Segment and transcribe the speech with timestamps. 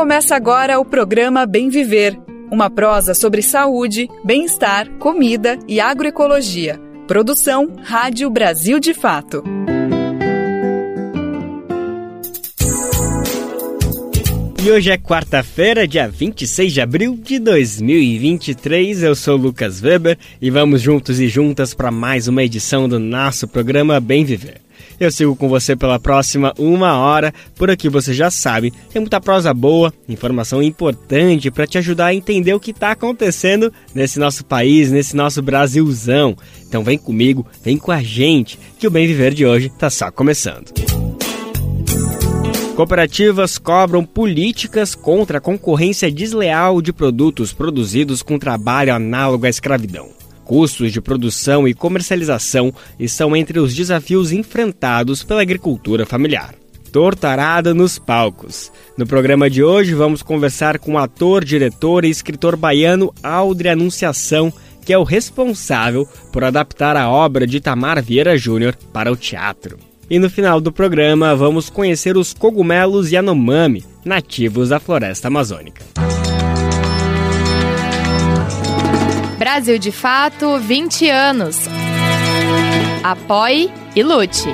[0.00, 2.18] Começa agora o programa Bem Viver,
[2.50, 6.80] uma prosa sobre saúde, bem-estar, comida e agroecologia.
[7.06, 9.44] Produção Rádio Brasil de Fato.
[14.64, 19.02] E hoje é quarta-feira, dia 26 de abril de 2023.
[19.02, 23.46] Eu sou Lucas Weber e vamos juntos e juntas para mais uma edição do nosso
[23.46, 24.62] programa Bem Viver.
[25.00, 27.32] Eu sigo com você pela próxima uma hora.
[27.56, 32.14] Por aqui você já sabe, tem muita prosa boa, informação importante para te ajudar a
[32.14, 36.36] entender o que está acontecendo nesse nosso país, nesse nosso Brasilzão.
[36.68, 40.10] Então vem comigo, vem com a gente, que o Bem Viver de hoje está só
[40.10, 40.70] começando.
[42.76, 50.19] Cooperativas cobram políticas contra a concorrência desleal de produtos produzidos com trabalho análogo à escravidão
[50.50, 56.56] custos de produção e comercialização estão entre os desafios enfrentados pela agricultura familiar.
[56.90, 58.72] Tortarada nos palcos.
[58.98, 64.52] No programa de hoje vamos conversar com o ator, diretor e escritor baiano Aldre Anunciação,
[64.84, 69.78] que é o responsável por adaptar a obra de Tamar Vieira Júnior para o teatro.
[70.10, 75.84] E no final do programa vamos conhecer os cogumelos Yanomami, nativos da floresta amazônica.
[79.40, 81.60] Brasil de Fato 20 anos.
[83.02, 84.50] Apoie e lute.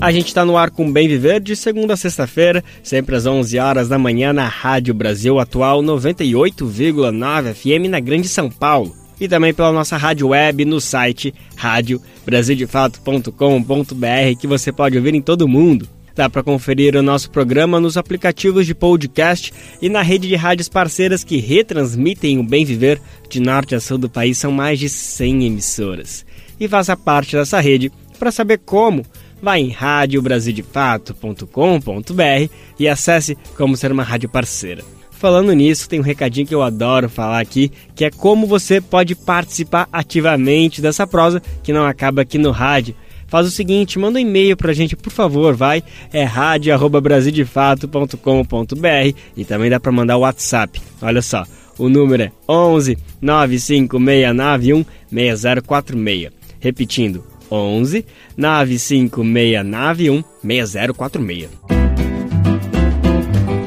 [0.00, 3.56] A gente está no ar com Bem Viver de segunda a sexta-feira, sempre às 11
[3.60, 9.54] horas da manhã na Rádio Brasil Atual 98,9 FM na Grande São Paulo e também
[9.54, 15.88] pela nossa rádio web no site radiobrasildefato.com.br que você pode ouvir em todo mundo.
[16.18, 20.68] Dá para conferir o nosso programa nos aplicativos de podcast e na rede de rádios
[20.68, 24.36] parceiras que retransmitem o bem viver de norte a sul do país.
[24.36, 26.26] São mais de 100 emissoras.
[26.58, 29.06] E faça parte dessa rede para saber como.
[29.40, 34.82] Vá em radiobrasildefato.com.br e acesse como ser uma rádio parceira.
[35.12, 39.14] Falando nisso, tem um recadinho que eu adoro falar aqui, que é como você pode
[39.14, 42.96] participar ativamente dessa prosa que não acaba aqui no rádio
[43.28, 49.70] faz o seguinte, manda um e-mail pra gente, por favor, vai, é radio@brasildefato.com.br e também
[49.70, 50.80] dá para mandar o WhatsApp.
[51.00, 51.44] Olha só,
[51.78, 56.30] o número é 11 95691 6046.
[56.58, 58.04] Repetindo, 11
[58.36, 61.48] 95691 6046.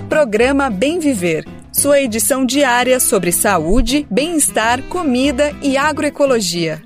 [0.10, 1.48] Programa Bem Viver.
[1.72, 6.82] Sua edição diária sobre saúde, bem-estar, comida e agroecologia.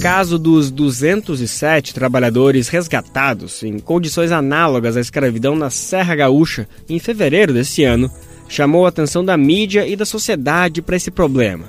[0.00, 7.52] Caso dos 207 trabalhadores resgatados em condições análogas à escravidão na Serra Gaúcha em fevereiro
[7.52, 8.10] desse ano
[8.48, 11.66] chamou a atenção da mídia e da sociedade para esse problema.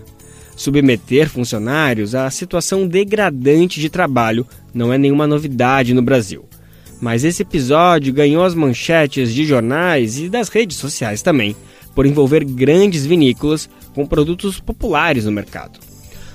[0.56, 6.46] Submeter funcionários à situação degradante de trabalho não é nenhuma novidade no Brasil.
[7.02, 11.54] Mas esse episódio ganhou as manchetes de jornais e das redes sociais também,
[11.94, 15.91] por envolver grandes vinícolas com produtos populares no mercado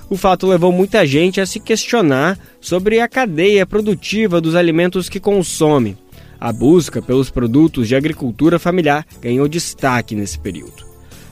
[0.09, 5.19] o fato levou muita gente a se questionar sobre a cadeia produtiva dos alimentos que
[5.19, 5.97] consome.
[6.39, 10.85] A busca pelos produtos de agricultura familiar ganhou destaque nesse período.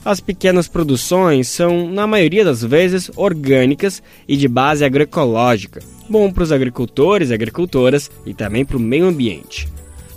[0.04, 6.44] As pequenas produções são, na maioria das vezes, orgânicas e de base agroecológica, bom para
[6.44, 9.68] os agricultores e agricultoras e também para o meio ambiente.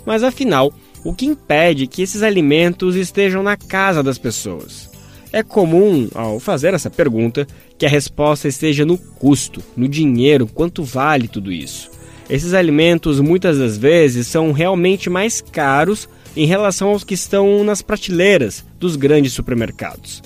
[0.06, 0.72] Mas afinal,
[1.04, 4.89] o que impede que esses alimentos estejam na casa das pessoas?
[5.32, 7.46] É comum, ao fazer essa pergunta,
[7.78, 11.90] que a resposta esteja no custo, no dinheiro, quanto vale tudo isso.
[12.28, 17.82] Esses alimentos muitas das vezes são realmente mais caros em relação aos que estão nas
[17.82, 20.22] prateleiras dos grandes supermercados.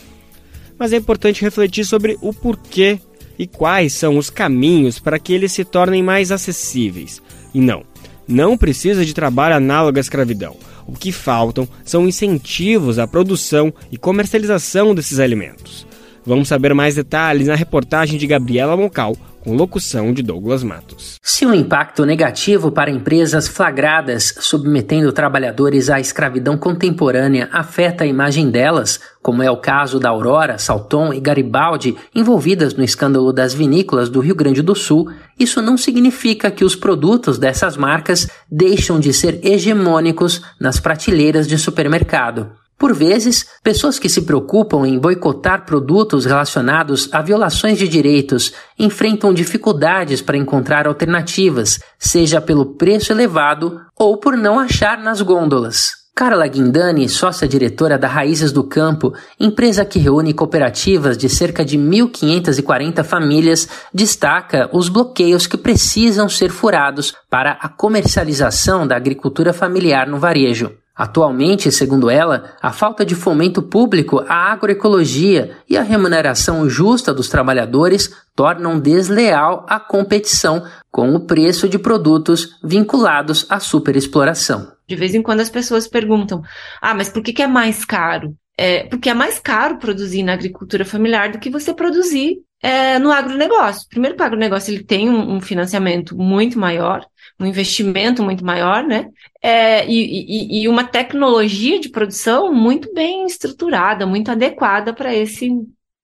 [0.79, 2.99] Mas é importante refletir sobre o porquê
[3.39, 7.23] e quais são os caminhos para que eles se tornem mais acessíveis.
[7.55, 7.85] E não,
[8.27, 10.57] não precisa de trabalho análogo à escravidão.
[10.87, 15.87] O que faltam são incentivos à produção e comercialização desses alimentos.
[16.27, 21.19] Vamos saber mais detalhes na reportagem de Gabriela Moncal, com locução de Douglas Matos.
[21.23, 28.07] Se o um impacto negativo para empresas flagradas submetendo trabalhadores à escravidão contemporânea afeta a
[28.07, 33.53] imagem delas, como é o caso da Aurora, Salton e Garibaldi, envolvidas no escândalo das
[33.53, 38.99] vinícolas do Rio Grande do Sul, isso não significa que os produtos dessas marcas deixam
[38.99, 42.64] de ser hegemônicos nas prateleiras de supermercado.
[42.79, 49.33] Por vezes, pessoas que se preocupam em boicotar produtos relacionados a violações de direitos enfrentam
[49.33, 56.05] dificuldades para encontrar alternativas, seja pelo preço elevado ou por não achar nas gôndolas.
[56.17, 63.03] Carla Guindani, sócia-diretora da Raízes do Campo, empresa que reúne cooperativas de cerca de 1.540
[63.03, 70.19] famílias, destaca os bloqueios que precisam ser furados para a comercialização da agricultura familiar no
[70.19, 70.71] varejo.
[70.97, 77.29] Atualmente, segundo ela, a falta de fomento público à agroecologia e a remuneração justa dos
[77.29, 84.73] trabalhadores tornam desleal a competição com o preço de produtos vinculados à superexploração.
[84.87, 86.43] De vez em quando as pessoas perguntam:
[86.81, 88.33] ah, mas por que, é mais caro?
[88.57, 93.11] É, porque é mais caro produzir na agricultura familiar do que você produzir é, no
[93.11, 93.89] agronegócio.
[93.89, 97.05] Primeiro, o agronegócio ele tem um, um financiamento muito maior,
[97.39, 99.09] um investimento muito maior, né?
[99.43, 105.51] É, e, e, e, uma tecnologia de produção muito bem estruturada, muito adequada para esse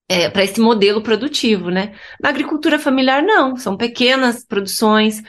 [0.08, 1.94] é, para esse modelo produtivo, né?
[2.20, 5.22] Na agricultura familiar, não, são pequenas produções,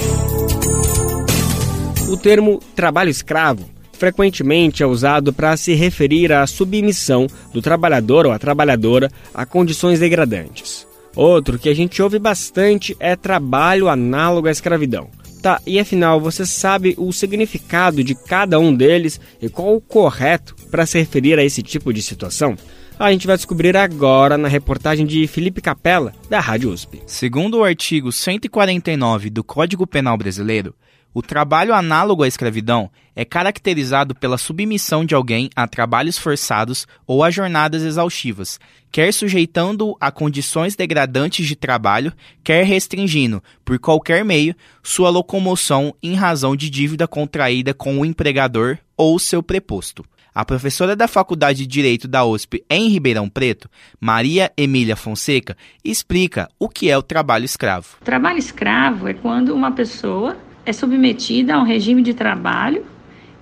[2.13, 8.31] O termo trabalho escravo frequentemente é usado para se referir à submissão do trabalhador ou
[8.31, 10.85] a trabalhadora a condições degradantes.
[11.15, 15.09] Outro que a gente ouve bastante é trabalho análogo à escravidão.
[15.41, 20.55] Tá, e afinal, você sabe o significado de cada um deles e qual o correto
[20.69, 22.55] para se referir a esse tipo de situação?
[22.99, 27.01] A gente vai descobrir agora na reportagem de Felipe Capella, da Rádio USP.
[27.07, 30.75] Segundo o artigo 149 do Código Penal Brasileiro,
[31.13, 37.23] o trabalho análogo à escravidão é caracterizado pela submissão de alguém a trabalhos forçados ou
[37.23, 38.59] a jornadas exaustivas,
[38.91, 42.11] quer sujeitando-o a condições degradantes de trabalho,
[42.43, 48.79] quer restringindo, por qualquer meio, sua locomoção em razão de dívida contraída com o empregador
[48.97, 50.03] ou seu preposto.
[50.35, 55.55] A professora da Faculdade de Direito da USP em Ribeirão Preto, Maria Emília Fonseca,
[55.85, 57.97] explica o que é o trabalho escravo.
[58.01, 62.85] O trabalho escravo é quando uma pessoa é submetida a um regime de trabalho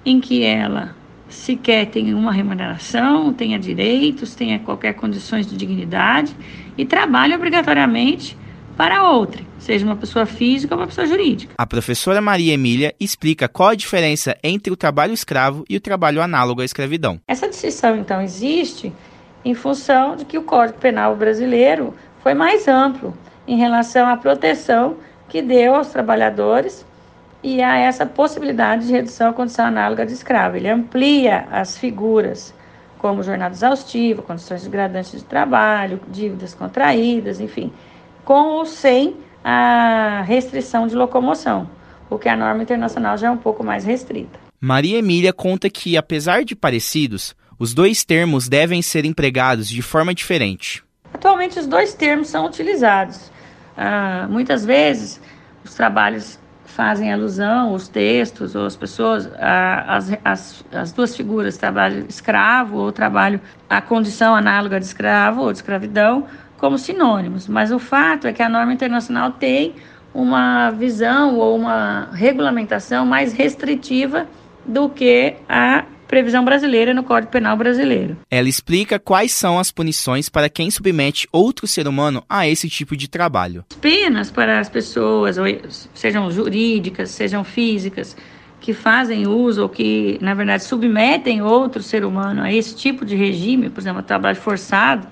[0.06, 0.96] em que ela
[1.30, 6.36] sequer tem uma remuneração, tenha direitos, tenha qualquer condições de dignidade
[6.78, 8.38] e trabalha obrigatoriamente
[8.76, 11.54] para outra, seja uma pessoa física ou uma pessoa jurídica.
[11.58, 16.22] A professora Maria Emília explica qual a diferença entre o trabalho escravo e o trabalho
[16.22, 17.20] análogo à escravidão.
[17.28, 18.92] Essa distinção, então, existe
[19.46, 23.16] em função de que o Código Penal brasileiro foi mais amplo
[23.48, 24.98] em relação à proteção
[25.30, 26.86] que deu aos trabalhadores
[27.44, 30.58] e a essa possibilidade de redução à condição análoga de escravo.
[30.58, 32.54] Ele amplia as figuras
[32.98, 37.74] como jornada exaustiva, condições degradantes de trabalho, dívidas contraídas, enfim,
[38.24, 41.68] com ou sem a restrição de locomoção,
[42.08, 44.40] porque a norma internacional já é um pouco mais restrita.
[44.60, 50.14] Maria Emília conta que, apesar de parecidos, os dois termos devem ser empregados de forma
[50.14, 50.84] diferente.
[51.12, 53.32] Atualmente, os dois termos são utilizados.
[53.76, 55.20] Ah, muitas vezes,
[55.66, 56.40] os trabalhos
[56.72, 62.92] fazem alusão, os textos ou as pessoas, as, as, as duas figuras, trabalho escravo ou
[62.92, 66.26] trabalho, a condição análoga de escravo ou de escravidão,
[66.58, 67.48] como sinônimos.
[67.48, 69.76] Mas o fato é que a norma internacional tem
[70.14, 74.28] uma visão ou uma regulamentação mais restritiva
[74.66, 78.18] do que a previsão brasileira no Código Penal brasileiro.
[78.30, 82.98] Ela explica quais são as punições para quem submete outro ser humano a esse tipo
[82.98, 83.64] de trabalho.
[83.80, 85.38] Penas para as pessoas,
[85.94, 88.18] sejam jurídicas, sejam físicas,
[88.60, 93.16] que fazem uso ou que, na verdade, submetem outro ser humano a esse tipo de
[93.16, 95.08] regime, por exemplo, trabalho forçado,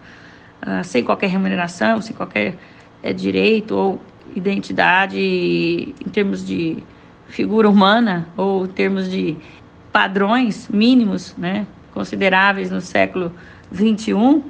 [0.62, 2.58] uh, sem qualquer remuneração, sem qualquer
[3.02, 4.02] é, direito ou
[4.36, 6.84] identidade em termos de
[7.30, 9.38] figura humana ou em termos de
[9.92, 13.34] padrões mínimos, né, consideráveis no século
[13.72, 14.44] 21,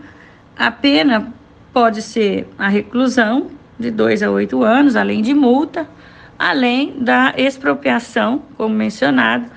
[0.57, 1.33] a pena
[1.73, 5.87] pode ser a reclusão de dois a oito anos, além de multa,
[6.37, 9.49] além da expropriação, como mencionado,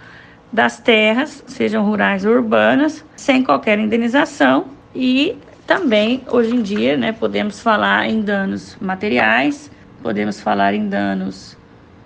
[0.53, 5.37] das terras, sejam rurais ou urbanas, sem qualquer indenização e
[5.67, 9.71] também hoje em dia, né, podemos falar em danos materiais,
[10.03, 11.57] podemos falar em danos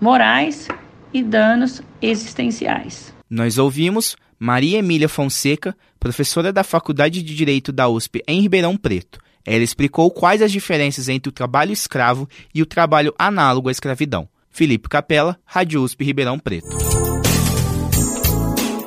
[0.01, 0.69] morais
[1.13, 3.16] e danos existenciais.
[3.29, 9.19] Nós ouvimos Maria Emília Fonseca, professora da Faculdade de Direito da USP em Ribeirão Preto.
[9.45, 14.29] Ela explicou quais as diferenças entre o trabalho escravo e o trabalho análogo à escravidão.
[14.49, 16.69] Felipe Capella, Rádio USP Ribeirão Preto.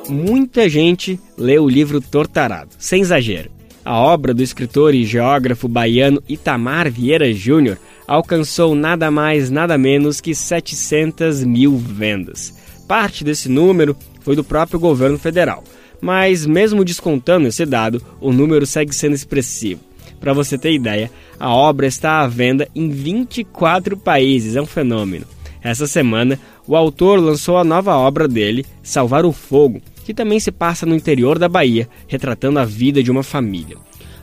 [0.08, 3.50] Muita gente lê o livro Tortarado, sem exagero.
[3.84, 10.18] A obra do escritor e geógrafo baiano Itamar Vieira Júnior alcançou nada mais, nada menos
[10.20, 12.54] que 700 mil vendas.
[12.88, 15.64] Parte desse número foi do próprio governo federal.
[16.00, 19.80] Mas, mesmo descontando esse dado, o número segue sendo expressivo.
[20.18, 25.26] Para você ter ideia, a obra está à venda em 24 países, é um fenômeno.
[25.62, 30.50] Essa semana, o autor lançou a nova obra dele, Salvar o Fogo, que também se
[30.50, 33.76] passa no interior da Bahia, retratando a vida de uma família.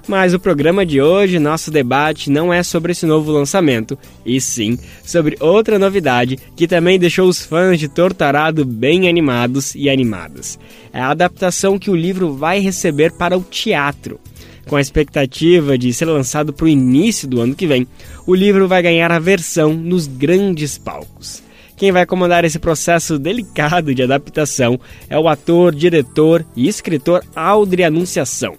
[0.08, 4.80] Mas o programa de hoje, nosso debate, não é sobre esse novo lançamento, e sim
[5.04, 10.58] sobre outra novidade que também deixou os fãs de Tortarado bem animados e animadas.
[10.94, 14.18] É a adaptação que o livro vai receber para o teatro.
[14.66, 17.86] Com a expectativa de ser lançado para o início do ano que vem,
[18.26, 21.44] o livro vai ganhar a versão nos grandes palcos.
[21.76, 27.84] Quem vai comandar esse processo delicado de adaptação é o ator, diretor e escritor Aldri
[27.84, 28.58] Anunciação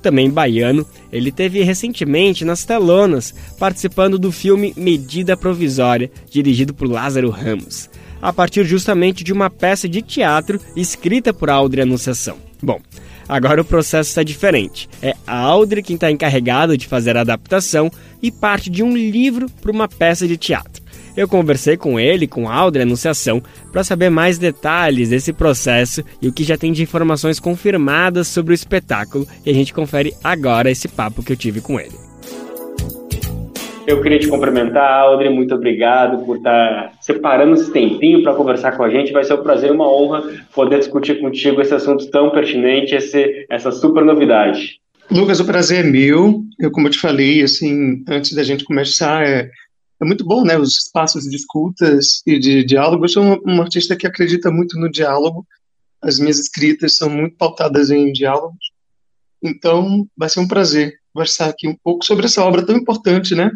[0.00, 7.30] também baiano, ele teve recentemente nas telonas, participando do filme Medida Provisória, dirigido por Lázaro
[7.30, 7.88] Ramos,
[8.20, 12.36] a partir justamente de uma peça de teatro escrita por Aldri Anunciação.
[12.62, 12.80] Bom,
[13.28, 14.88] agora o processo está diferente.
[15.02, 17.90] É a quem está encarregado de fazer a adaptação
[18.22, 20.79] e parte de um livro para uma peça de teatro.
[21.20, 26.26] Eu conversei com ele, com a Aldre Anunciação, para saber mais detalhes desse processo e
[26.26, 29.28] o que já tem de informações confirmadas sobre o espetáculo.
[29.44, 31.92] E a gente confere agora esse papo que eu tive com ele.
[33.86, 35.28] Eu queria te cumprimentar, Aldre.
[35.28, 39.12] Muito obrigado por estar separando esse tempinho para conversar com a gente.
[39.12, 40.22] Vai ser um prazer e uma honra
[40.54, 44.80] poder discutir contigo esse assunto tão pertinente, esse, essa super novidade.
[45.10, 46.40] Lucas, o prazer é meu.
[46.58, 49.50] Eu, como eu te falei, assim, antes da gente começar, é,
[50.00, 50.56] é muito bom, né?
[50.56, 53.04] Os espaços de escutas e de diálogo.
[53.04, 55.46] Eu sou um, artista que acredita muito no diálogo.
[56.00, 58.72] As minhas escritas são muito pautadas em diálogos.
[59.42, 63.50] Então, vai ser um prazer conversar aqui um pouco sobre essa obra tão importante, né?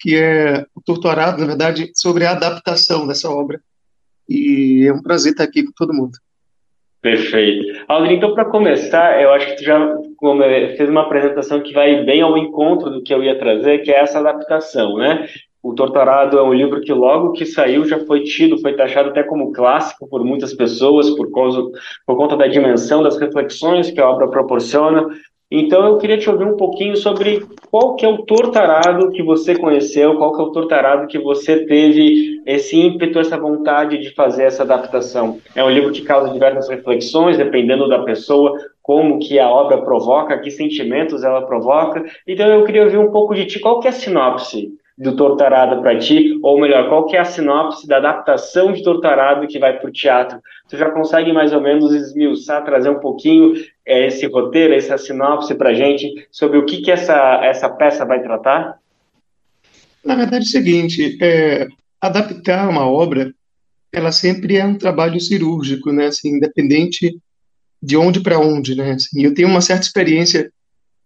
[0.00, 3.60] Que é o Torturado, na verdade, sobre a adaptação dessa obra.
[4.28, 6.18] E é um prazer estar aqui com todo mundo.
[7.00, 7.84] Perfeito.
[7.88, 9.96] Aldir, então, para começar, eu acho que tu já
[10.76, 14.00] fez uma apresentação que vai bem ao encontro do que eu ia trazer, que é
[14.00, 15.26] essa adaptação, né?
[15.62, 19.24] O Torturado é um livro que logo que saiu já foi tido, foi taxado até
[19.24, 21.62] como clássico por muitas pessoas por, causa,
[22.06, 25.08] por conta da dimensão das reflexões que a obra proporciona.
[25.50, 29.56] Então eu queria te ouvir um pouquinho sobre qual que é o Tortarado que você
[29.56, 34.44] conheceu, qual que é o Tortarado que você teve esse ímpeto, essa vontade de fazer
[34.44, 35.38] essa adaptação.
[35.56, 40.38] É um livro que causa diversas reflexões, dependendo da pessoa, como que a obra provoca,
[40.38, 42.04] que sentimentos ela provoca.
[42.26, 43.58] Então eu queria ouvir um pouco de ti.
[43.58, 46.36] Qual que é a sinopse do Torturado para ti?
[46.42, 49.92] Ou melhor, qual que é a sinopse da adaptação de Torturado que vai para o
[49.92, 50.40] teatro?
[50.68, 53.54] Tu já consegue mais ou menos esmiuçar, trazer um pouquinho
[53.86, 58.20] é, esse roteiro, essa sinopse para gente sobre o que, que essa, essa peça vai
[58.20, 58.76] tratar?
[60.04, 61.68] Na verdade é o seguinte, é,
[62.00, 63.32] adaptar uma obra,
[63.92, 66.06] ela sempre é um trabalho cirúrgico, né?
[66.06, 67.16] Assim, independente
[67.80, 68.92] de onde para onde, né?
[68.92, 70.50] Assim, eu tenho uma certa experiência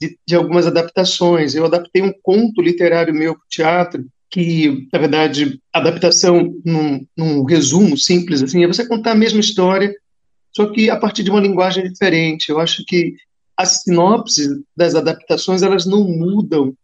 [0.03, 1.55] de, de, algumas adaptações.
[1.55, 7.97] Eu adaptei um conto literário meu para teatro, que, na verdade, adaptação, num, num, resumo
[7.97, 9.95] simples, assim, é você contar a mesma história,
[10.51, 12.49] só que a partir de uma linguagem diferente.
[12.49, 13.15] Eu acho que
[13.57, 16.75] as sinopses das adaptações, elas não mudam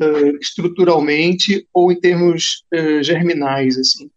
[0.00, 4.08] uh, estruturalmente ou em termos uh, germinais, assim.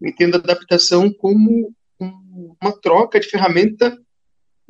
[0.00, 3.98] Eu entendo a adaptação como um, uma troca de ferramenta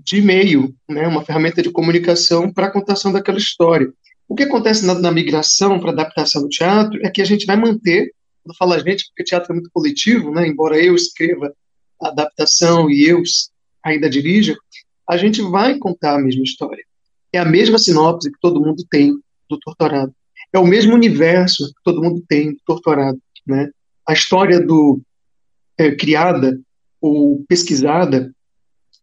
[0.04, 3.92] de e-mail, né, uma ferramenta de comunicação para a contação daquela história.
[4.28, 7.57] O que acontece na, na migração para adaptação do teatro é que a gente vai
[7.57, 11.52] manter, quando fala a gente, porque teatro é muito coletivo, né, embora eu escreva
[12.00, 13.23] a adaptação e eu
[13.85, 14.57] ainda dirija,
[15.09, 16.85] a gente vai contar a mesma história.
[17.33, 19.12] É a mesma sinopse que todo mundo tem
[19.49, 20.14] do Torturado.
[20.52, 23.19] É o mesmo universo que todo mundo tem do Torturado.
[23.47, 23.71] Né?
[24.09, 25.00] A história do
[25.78, 26.61] é, criada
[27.00, 28.33] ou pesquisada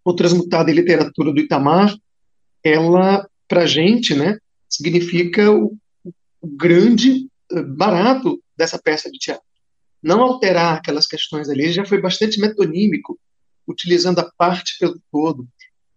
[0.07, 1.93] ou transmutada em literatura do Itamar,
[2.63, 5.77] ela, para a gente, né, significa o,
[6.39, 9.43] o grande eh, barato dessa peça de teatro.
[10.01, 13.19] Não alterar aquelas questões ali, já foi bastante metonímico,
[13.67, 15.45] utilizando a parte pelo todo.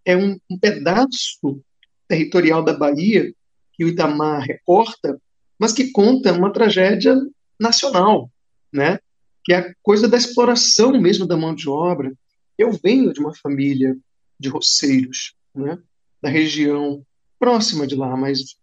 [0.05, 1.63] É um, um pedaço
[2.09, 3.33] territorial da Bahia
[3.75, 5.23] que o Itamar recorta,
[5.57, 7.15] mas que conta uma tragédia
[7.61, 8.29] nacional,
[8.73, 8.99] né?
[9.45, 12.13] que é a coisa da exploração mesmo da mão de obra,
[12.61, 13.97] eu venho de uma família
[14.39, 15.79] de roceiros, né,
[16.23, 17.05] da região
[17.39, 18.57] próxima de lá, mas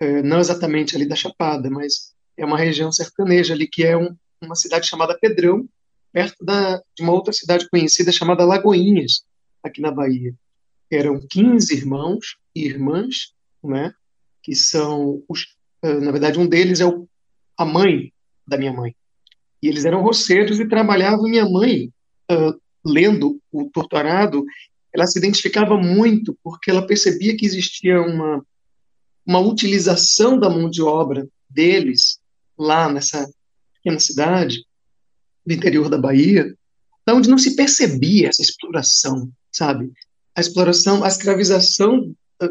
[0.00, 4.14] é, não exatamente ali da Chapada, mas é uma região sertaneja ali que é um,
[4.42, 5.68] uma cidade chamada Pedrão,
[6.12, 9.24] perto da, de uma outra cidade conhecida chamada Lagoinhas,
[9.62, 10.34] aqui na Bahia.
[10.90, 13.94] Eram 15 irmãos e irmãs, né,
[14.42, 17.08] que são os, é, na verdade um deles é o,
[17.56, 18.12] a mãe
[18.46, 18.94] da minha mãe.
[19.62, 21.22] E eles eram roceiros e trabalhavam.
[21.22, 21.90] Minha mãe
[22.30, 24.44] uh, lendo o Torturado,
[24.92, 28.44] ela se identificava muito porque ela percebia que existia uma,
[29.26, 32.18] uma utilização da mão de obra deles
[32.56, 33.28] lá nessa
[33.74, 34.64] pequena cidade
[35.44, 36.54] do interior da Bahia,
[37.08, 39.92] onde não se percebia essa exploração, sabe?
[40.34, 42.48] A exploração, a escravização ah,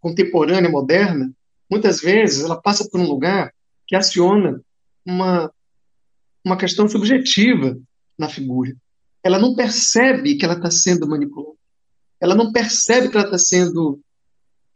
[0.00, 1.32] contemporânea, moderna,
[1.70, 3.52] muitas vezes ela passa por um lugar
[3.86, 4.60] que aciona
[5.06, 5.50] uma,
[6.44, 7.78] uma questão subjetiva
[8.18, 8.76] na figura
[9.22, 11.56] ela não percebe que ela está sendo manipulada.
[12.20, 14.00] Ela não percebe que ela está sendo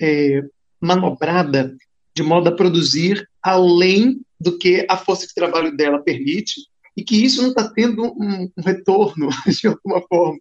[0.00, 0.42] é,
[0.80, 1.76] manobrada
[2.14, 6.54] de modo a produzir além do que a força de trabalho dela permite
[6.96, 10.38] e que isso não está tendo um, um, retorno de alguma forma.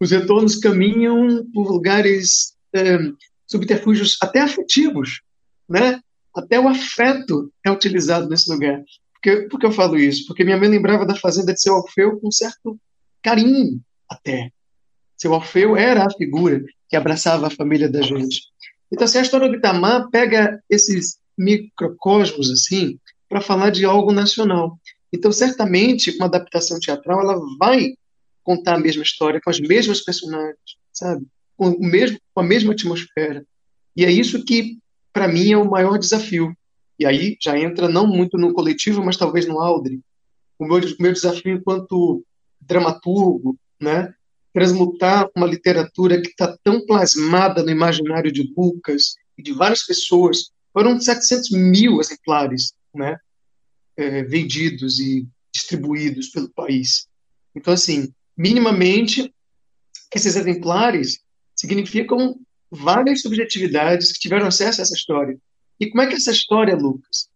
[0.00, 2.98] Os retornos caminham por lugares é,
[3.46, 5.22] subterfúgios até afetivos,
[5.68, 6.00] né?
[6.34, 8.78] Até o afeto é utilizado nesse lugar.
[8.78, 10.26] Por que, por que eu falo isso?
[10.26, 12.78] Porque minha mãe lembrava da fazenda de seu Alfeu com certo
[13.28, 14.50] carinho até.
[15.16, 18.42] Seu Orfeu era a figura que abraçava a família da gente.
[18.90, 24.78] Então, assim, a história do Itamar pega esses microcosmos assim para falar de algo nacional.
[25.12, 27.94] Então, certamente, uma adaptação teatral ela vai
[28.42, 30.56] contar a mesma história com as mesmas personagens,
[30.90, 31.26] sabe?
[31.54, 33.44] Com, o mesmo, com a mesma atmosfera.
[33.94, 34.78] E é isso que,
[35.12, 36.56] para mim, é o maior desafio.
[36.98, 40.00] E aí já entra não muito no coletivo, mas talvez no Aldre.
[40.58, 42.24] O meu, o meu desafio enquanto
[42.68, 44.12] dramaturgo, né?
[44.52, 50.50] transmutar uma literatura que está tão plasmada no imaginário de Lucas e de várias pessoas.
[50.72, 53.16] Foram 700 mil exemplares né?
[53.96, 57.08] É, vendidos e distribuídos pelo país.
[57.54, 59.32] Então, assim, minimamente,
[60.14, 61.20] esses exemplares
[61.54, 62.38] significam
[62.70, 65.38] várias subjetividades que tiveram acesso a essa história.
[65.80, 67.28] E como é que essa história, Lucas,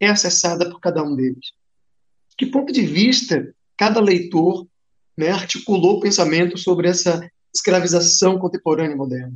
[0.00, 1.52] é acessada por cada um deles?
[2.36, 4.66] Que ponto de vista cada leitor
[5.16, 9.34] né, articulou o pensamento sobre essa escravização contemporânea moderna.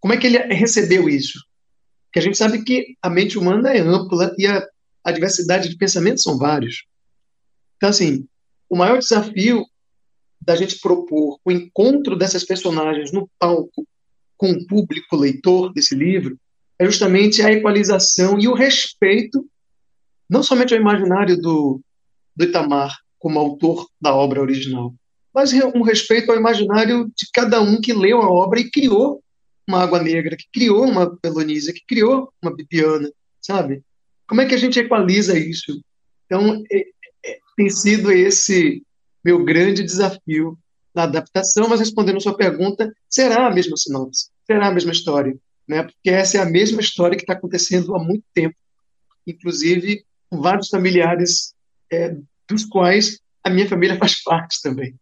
[0.00, 1.44] Como é que ele recebeu isso?
[2.06, 4.66] Porque a gente sabe que a mente humana é ampla e a,
[5.04, 6.84] a diversidade de pensamentos são vários.
[7.76, 8.26] Então, assim,
[8.68, 9.66] o maior desafio
[10.40, 13.86] da gente propor o encontro dessas personagens no palco
[14.36, 16.38] com o público leitor desse livro
[16.78, 19.48] é justamente a equalização e o respeito,
[20.28, 21.80] não somente ao imaginário do,
[22.34, 24.94] do Itamar, como autor da obra original,
[25.34, 29.22] mas um respeito ao imaginário de cada um que leu a obra e criou
[29.68, 33.82] uma Água Negra, que criou uma Pelonísia, que criou uma Bibiana, sabe?
[34.26, 35.80] Como é que a gente equaliza isso?
[36.24, 36.80] Então, é,
[37.24, 38.82] é, tem sido esse
[39.24, 40.58] meu grande desafio
[40.94, 45.36] na adaptação, mas respondendo a sua pergunta, será a mesma sinopse, será a mesma história,
[45.68, 45.82] né?
[45.82, 48.56] Porque essa é a mesma história que está acontecendo há muito tempo,
[49.26, 51.54] inclusive com vários familiares
[51.92, 52.16] é,
[52.48, 54.94] dos quais a minha família faz parte também.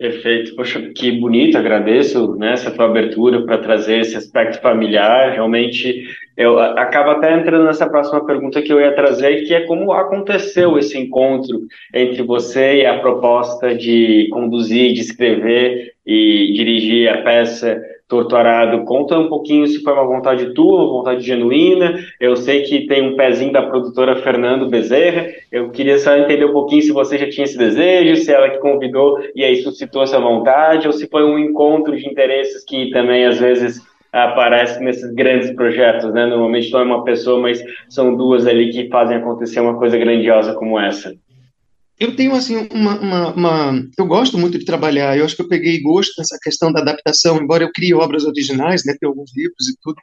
[0.00, 5.34] Perfeito, poxa, que bonito, agradeço né, essa tua abertura para trazer esse aspecto familiar.
[5.34, 6.06] Realmente,
[6.38, 10.78] eu acabo até entrando nessa próxima pergunta que eu ia trazer, que é como aconteceu
[10.78, 17.78] esse encontro entre você e a proposta de conduzir, de escrever e dirigir a peça
[18.10, 18.84] Torturado.
[18.84, 21.96] Conta um pouquinho se foi uma vontade tua, uma vontade genuína.
[22.18, 25.28] Eu sei que tem um pezinho da produtora Fernando Bezerra.
[25.50, 28.58] Eu queria só entender um pouquinho se você já tinha esse desejo, se ela que
[28.58, 33.24] convidou e aí suscitou essa vontade, ou se foi um encontro de interesses que também
[33.24, 33.80] às vezes
[34.12, 36.26] aparece nesses grandes projetos, né?
[36.26, 40.52] Normalmente não é uma pessoa, mas são duas ali que fazem acontecer uma coisa grandiosa
[40.54, 41.14] como essa.
[42.00, 45.48] Eu tenho, assim, uma, uma, uma, Eu gosto muito de trabalhar, eu acho que eu
[45.48, 49.68] peguei gosto nessa questão da adaptação, embora eu crie obras originais, né, tem alguns livros
[49.68, 50.00] e tudo,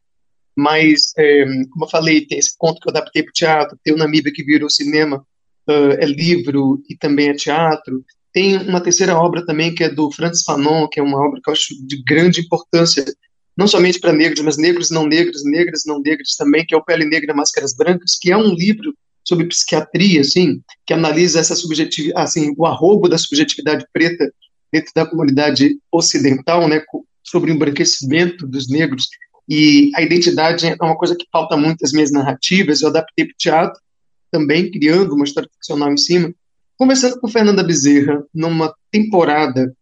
[0.55, 3.95] mas, é, como eu falei, tem esse conto que eu adaptei para o teatro, tem
[3.95, 5.25] o Namíbia que virou cinema,
[5.67, 10.12] uh, é livro e também é teatro, tem uma terceira obra também que é do
[10.12, 13.03] Francis Fanon, que é uma obra que eu acho de grande importância,
[13.57, 16.86] não somente para negros, mas negros, não negros, negras, não negras também, que é o
[16.86, 18.93] Pele Negra Máscaras Brancas, que é um livro
[19.27, 24.31] sobre psiquiatria, assim, que analisa essa subjetividade, assim, o arrobo da subjetividade preta
[24.71, 26.81] dentro da comunidade ocidental, né,
[27.23, 29.07] sobre o embranquecimento dos negros
[29.49, 32.81] e a identidade é uma coisa que falta muito as minhas narrativas.
[32.81, 33.81] Eu adaptei para o teatro
[34.29, 36.33] também, criando uma história ficcional em cima.
[36.77, 39.73] Conversando com Fernanda Bezerra numa temporada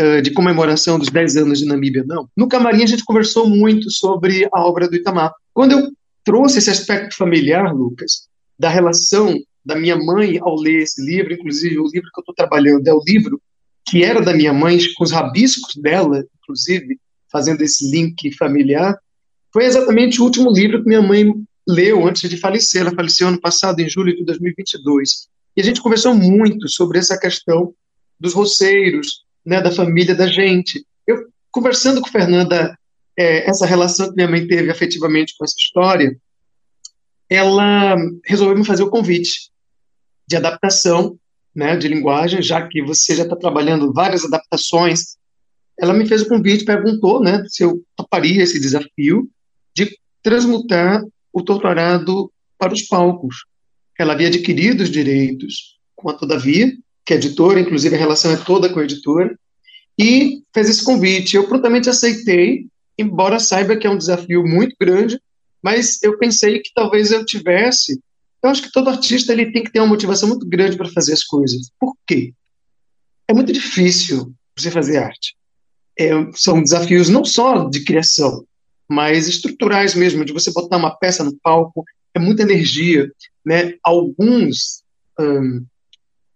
[0.00, 2.28] uh, de comemoração dos 10 anos de Namíbia, não.
[2.36, 5.32] No camarim a gente conversou muito sobre a obra do Itamar.
[5.54, 5.92] Quando eu
[6.24, 8.28] trouxe esse aspecto familiar, Lucas,
[8.62, 12.34] da relação da minha mãe ao ler esse livro, inclusive o livro que eu estou
[12.34, 13.42] trabalhando é o livro
[13.84, 16.96] que era da minha mãe, com os rabiscos dela, inclusive,
[17.30, 18.96] fazendo esse link familiar,
[19.52, 21.34] foi exatamente o último livro que minha mãe
[21.68, 22.82] leu antes de falecer.
[22.82, 25.26] Ela faleceu ano passado, em julho de 2022.
[25.56, 27.74] E a gente conversou muito sobre essa questão
[28.18, 30.86] dos roceiros, né, da família da gente.
[31.04, 32.78] Eu, conversando com Fernanda,
[33.18, 36.16] é, essa relação que minha mãe teve afetivamente com essa história,
[37.32, 39.50] ela resolveu me fazer o convite
[40.28, 41.18] de adaptação
[41.54, 45.16] né, de linguagem, já que você já está trabalhando várias adaptações.
[45.78, 49.28] Ela me fez o convite, perguntou né, se eu toparia esse desafio
[49.74, 53.44] de transmutar o torturado para os palcos.
[53.98, 56.72] Ela havia adquirido os direitos com a Todavia,
[57.04, 59.36] que é editora, inclusive a relação é toda com a editora,
[59.98, 61.36] e fez esse convite.
[61.36, 62.66] Eu prontamente aceitei,
[62.98, 65.20] embora saiba que é um desafio muito grande,
[65.62, 68.00] mas eu pensei que talvez eu tivesse.
[68.42, 71.12] Eu acho que todo artista ele tem que ter uma motivação muito grande para fazer
[71.12, 71.70] as coisas.
[71.78, 72.34] Por quê?
[73.28, 75.36] É muito difícil você fazer arte.
[75.98, 78.44] É, são desafios não só de criação,
[78.88, 83.10] mas estruturais mesmo, de você botar uma peça no palco, é muita energia.
[83.44, 83.74] Né?
[83.84, 84.82] Alguns,
[85.20, 85.64] hum,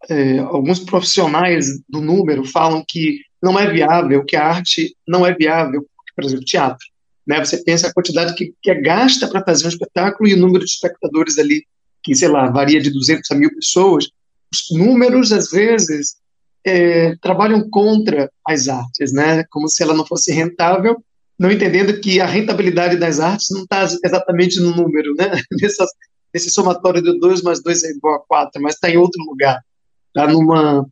[0.09, 5.35] é, alguns profissionais do número falam que não é viável, que a arte não é
[5.35, 5.85] viável,
[6.15, 6.87] por exemplo, teatro.
[7.27, 7.45] Né?
[7.45, 10.65] Você pensa a quantidade que, que é gasta para fazer um espetáculo e o número
[10.65, 11.65] de espectadores ali,
[12.03, 14.09] que, sei lá, varia de 200 a mil pessoas.
[14.53, 16.17] Os números, às vezes,
[16.65, 19.45] é, trabalham contra as artes, né?
[19.51, 21.03] como se ela não fosse rentável,
[21.39, 25.31] não entendendo que a rentabilidade das artes não está exatamente no número, né?
[26.33, 29.61] Nesse somatório de 2 mais 2 é igual a 4, mas está em outro lugar.
[30.09, 30.87] Está numa,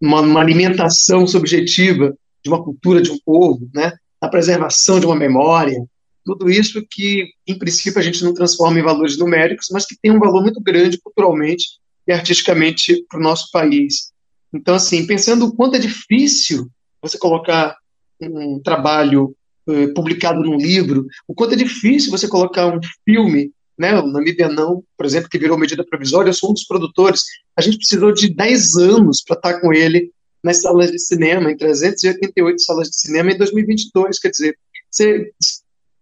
[0.00, 3.92] numa, numa alimentação subjetiva de uma cultura de um povo, né?
[4.20, 5.76] A preservação de uma memória,
[6.24, 10.10] tudo isso que, em princípio, a gente não transforma em valores numéricos, mas que tem
[10.10, 11.64] um valor muito grande culturalmente
[12.06, 14.12] e artisticamente para o nosso país.
[14.52, 16.68] Então, assim, pensando o quanto é difícil
[17.00, 17.76] você colocar
[18.20, 19.36] um trabalho
[19.68, 24.48] eh, publicado num livro, o quanto é difícil você colocar um filme, né, o Namíbia
[24.48, 27.22] Não, por exemplo, que virou medida provisória, eu sou um dos produtores,
[27.54, 30.10] a gente precisou de 10 anos para estar com ele
[30.46, 34.20] nas salas de cinema, em 388 salas de cinema em 2022.
[34.20, 34.56] Quer dizer,
[34.88, 35.32] você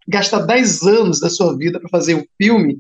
[0.06, 2.78] gastar 10 anos da sua vida para fazer um filme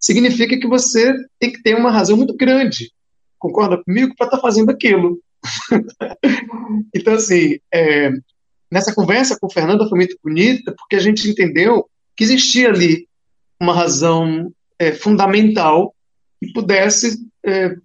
[0.00, 2.90] significa que você tem que ter uma razão muito grande,
[3.38, 5.20] concorda comigo, para estar tá fazendo aquilo.
[6.92, 8.10] então, assim, é,
[8.68, 13.08] nessa conversa com o Fernanda foi muito bonita, porque a gente entendeu que existia ali
[13.60, 15.94] uma razão é, fundamental
[16.42, 17.76] que pudesse é,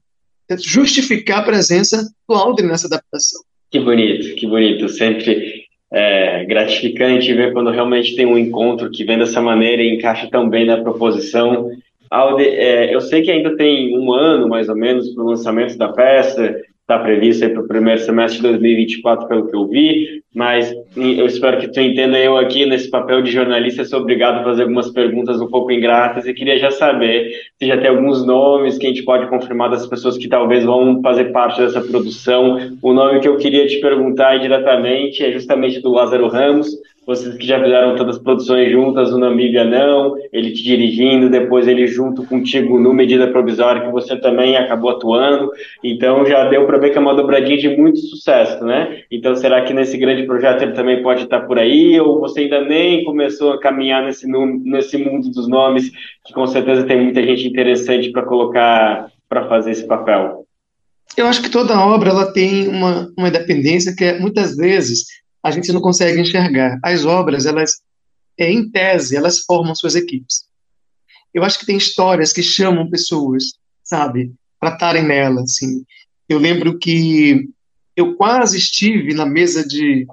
[0.57, 3.41] justificar a presença do Aldrin nessa adaptação.
[3.71, 4.89] Que bonito, que bonito.
[4.89, 10.29] Sempre é, gratificante ver quando realmente tem um encontro que vem dessa maneira e encaixa
[10.29, 11.69] tão bem na proposição.
[12.09, 15.77] Alde, é, eu sei que ainda tem um ano, mais ou menos, para o lançamento
[15.77, 20.71] da peça, está previsto para o primeiro semestre de 2024, pelo que eu vi, mas
[20.95, 24.63] eu espero que tu entenda eu aqui nesse papel de jornalista, sou obrigado a fazer
[24.63, 28.85] algumas perguntas um pouco ingratas e queria já saber se já tem alguns nomes que
[28.85, 32.77] a gente pode confirmar das pessoas que talvez vão fazer parte dessa produção.
[32.81, 36.69] O nome que eu queria te perguntar diretamente é justamente do Lázaro Ramos,
[37.09, 41.67] vocês que já fizeram todas as produções juntas, o Namíbia não, ele te dirigindo, depois
[41.67, 45.49] ele junto contigo no Medida Provisória, que você também acabou atuando,
[45.83, 49.01] então já deu para ver que é uma dobradinha de muito sucesso, né?
[49.09, 52.61] Então será que nesse grande projeto ele também pode estar por aí, ou você ainda
[52.61, 55.89] nem começou a caminhar nesse, nesse mundo dos nomes,
[56.25, 60.45] que com certeza tem muita gente interessante para colocar, para fazer esse papel?
[61.17, 65.05] Eu acho que toda obra ela tem uma, uma dependência que é, muitas vezes
[65.43, 66.79] a gente não consegue enxergar.
[66.83, 67.81] As obras, elas,
[68.37, 70.45] é, em tese, elas formam suas equipes.
[71.33, 73.53] Eu acho que tem histórias que chamam pessoas,
[73.83, 75.83] sabe, para estarem nela, assim.
[76.27, 77.49] Eu lembro que
[77.99, 80.07] eu quase estive na mesa de,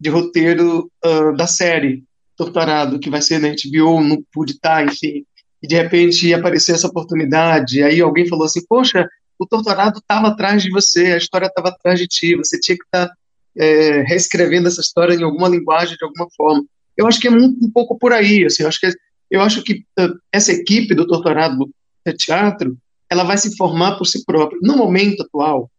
[0.00, 2.02] de roteiro uh, da série
[2.36, 5.24] Torturado, que vai ser na HBO, não pude estar, enfim.
[5.62, 10.62] E de repente apareceu essa oportunidade, aí alguém falou assim, poxa, o Torturado estava atrás
[10.64, 13.14] de você, a história estava atrás de ti, você tinha que estar tá
[13.56, 16.64] é, reescrevendo essa história em alguma linguagem, de alguma forma.
[16.96, 18.92] Eu acho que é um pouco por aí, assim, eu acho que,
[19.30, 21.70] eu acho que uh, essa equipe do Torturado
[22.16, 22.76] Teatro,
[23.08, 24.58] ela vai se formar por si própria.
[24.60, 25.70] No momento atual,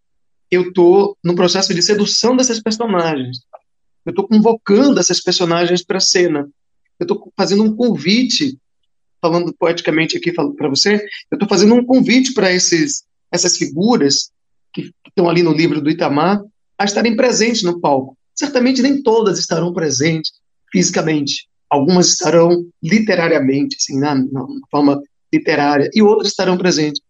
[0.52, 3.40] eu estou no processo de sedução dessas personagens.
[4.06, 6.50] Eu estou convocando essas personagens para a cena.
[7.00, 8.58] Eu estou fazendo um convite,
[9.22, 10.96] falando poeticamente aqui para você,
[11.30, 14.32] eu estou fazendo um convite para esses essas figuras
[14.74, 16.42] que estão ali no livro do Itamar
[16.78, 18.18] a estarem presentes no palco.
[18.34, 20.32] Certamente nem todas estarão presentes
[20.72, 21.48] fisicamente.
[21.70, 27.02] Algumas estarão literariamente, assim, na, na forma literária, e outras estarão presentes.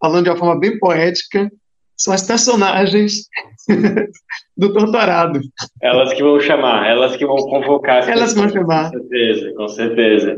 [0.00, 1.50] Falando de uma forma bem poética,
[1.96, 3.28] são as personagens
[4.56, 5.40] do doutorado.
[5.82, 8.08] Elas que vão chamar, elas que vão convocar.
[8.08, 8.90] Elas vão chamar.
[8.90, 10.36] Com certeza, com certeza.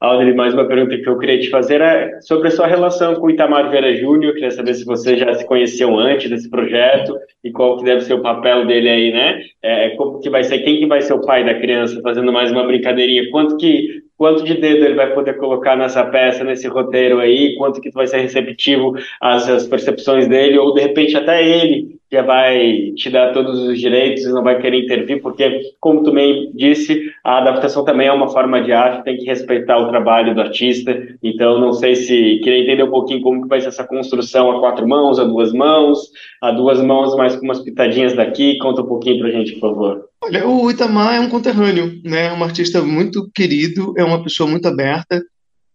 [0.00, 3.26] Aldri, mais uma pergunta que eu queria te fazer é sobre a sua relação com
[3.26, 4.32] o Itamar Vieira Júnior.
[4.32, 8.14] Queria saber se vocês já se conheciam antes desse projeto e qual que deve ser
[8.14, 9.42] o papel dele aí, né?
[9.62, 12.50] É, como que vai ser, quem que vai ser o pai da criança, fazendo mais
[12.50, 13.30] uma brincadeirinha?
[13.30, 17.80] Quanto que quanto de dedo ele vai poder colocar nessa peça, nesse roteiro aí, quanto
[17.80, 22.92] que vai ser receptivo às, às percepções dele, ou de repente até ele já vai
[22.96, 27.00] te dar todos os direitos e não vai querer intervir, porque, como tu bem disse,
[27.24, 30.96] a adaptação também é uma forma de arte, tem que respeitar o trabalho do artista,
[31.22, 34.60] então não sei se, queria entender um pouquinho como que vai ser essa construção a
[34.60, 35.98] quatro mãos, a duas mãos,
[36.42, 40.04] a duas mãos, mas com umas pitadinhas daqui, conta um pouquinho pra gente, por favor.
[40.24, 44.48] Olha, o Itamar é um conterrâneo, né, é um artista muito querido, é uma pessoa
[44.50, 45.22] muito aberta,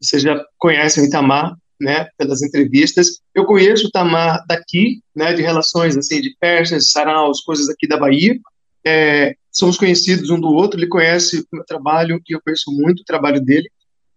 [0.01, 3.19] você já conhece o Itamar, né, pelas entrevistas.
[3.33, 7.97] Eu conheço o Tamar daqui, né, de relações assim, de festas, saraus, coisas aqui da
[7.97, 8.39] Bahia.
[8.85, 13.01] É, somos conhecidos um do outro, ele conhece o meu trabalho e eu conheço muito
[13.01, 13.69] o trabalho dele.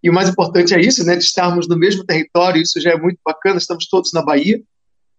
[0.03, 2.97] E o mais importante é isso, né, de estarmos no mesmo território, isso já é
[2.97, 4.61] muito bacana, estamos todos na Bahia.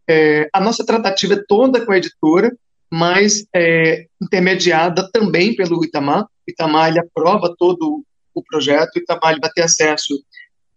[0.09, 2.51] É, a nossa tratativa é toda com a editora,
[2.91, 6.23] mas é, intermediada também pelo Itamar.
[6.23, 10.13] O Itamar ele aprova todo o projeto, o Itamar ele vai ter acesso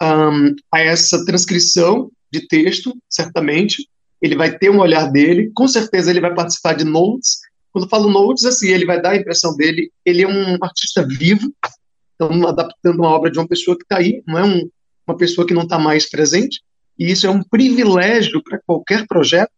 [0.03, 3.88] um, a essa transcrição de texto, certamente.
[4.21, 7.41] Ele vai ter um olhar dele, com certeza ele vai participar de notes.
[7.73, 11.53] Quando falo notes, assim, ele vai dar a impressão dele, ele é um artista vivo,
[12.15, 14.71] então adaptando uma obra de uma pessoa que está aí, não é um,
[15.07, 16.61] uma pessoa que não está mais presente.
[16.99, 19.53] E isso é um privilégio para qualquer projeto,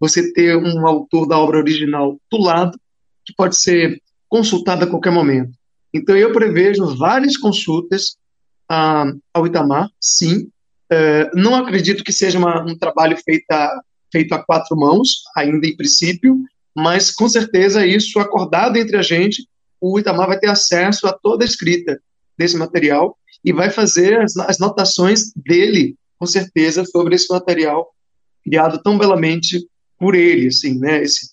[0.00, 2.78] você ter um autor da obra original do lado,
[3.24, 5.52] que pode ser consultado a qualquer momento.
[5.92, 8.16] Então, eu prevejo várias consultas
[8.68, 10.50] a, ao Itamar, sim.
[10.90, 13.80] É, não acredito que seja uma, um trabalho feito a,
[14.12, 16.38] feito a quatro mãos, ainda em princípio,
[16.74, 19.46] mas com certeza isso acordado entre a gente,
[19.80, 22.00] o Itamar vai ter acesso a toda a escrita
[22.36, 27.88] desse material e vai fazer as, as notações dele, com certeza, sobre esse material
[28.44, 29.66] criado tão belamente
[29.98, 31.02] por ele, assim, né?
[31.02, 31.32] Esse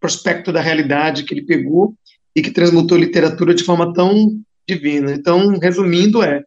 [0.00, 1.94] prospecto da realidade que ele pegou
[2.34, 5.12] e que transmutou literatura de forma tão divina.
[5.12, 6.42] Então, resumindo, é: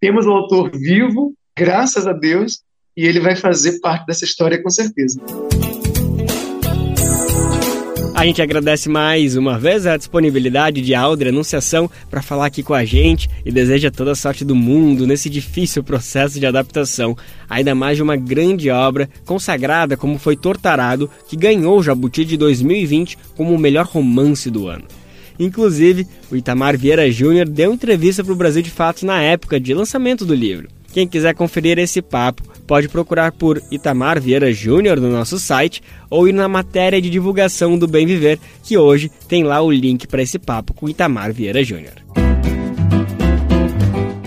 [0.00, 2.62] temos o autor vivo, graças a Deus,
[2.96, 5.20] e ele vai fazer parte dessa história com certeza.
[8.14, 12.72] A gente agradece mais uma vez a disponibilidade de Aldre Anunciação para falar aqui com
[12.72, 17.16] a gente e deseja toda a sorte do mundo nesse difícil processo de adaptação,
[17.50, 22.36] ainda mais de uma grande obra consagrada como foi Tortarado, que ganhou o Jabuti de
[22.36, 24.84] 2020 como o melhor romance do ano.
[25.42, 29.74] Inclusive, o Itamar Vieira Júnior deu entrevista para o Brasil de Fatos na época de
[29.74, 30.68] lançamento do livro.
[30.92, 36.28] Quem quiser conferir esse papo, pode procurar por Itamar Vieira Júnior no nosso site ou
[36.28, 40.22] ir na matéria de divulgação do Bem Viver, que hoje tem lá o link para
[40.22, 41.94] esse papo com Itamar Vieira Júnior.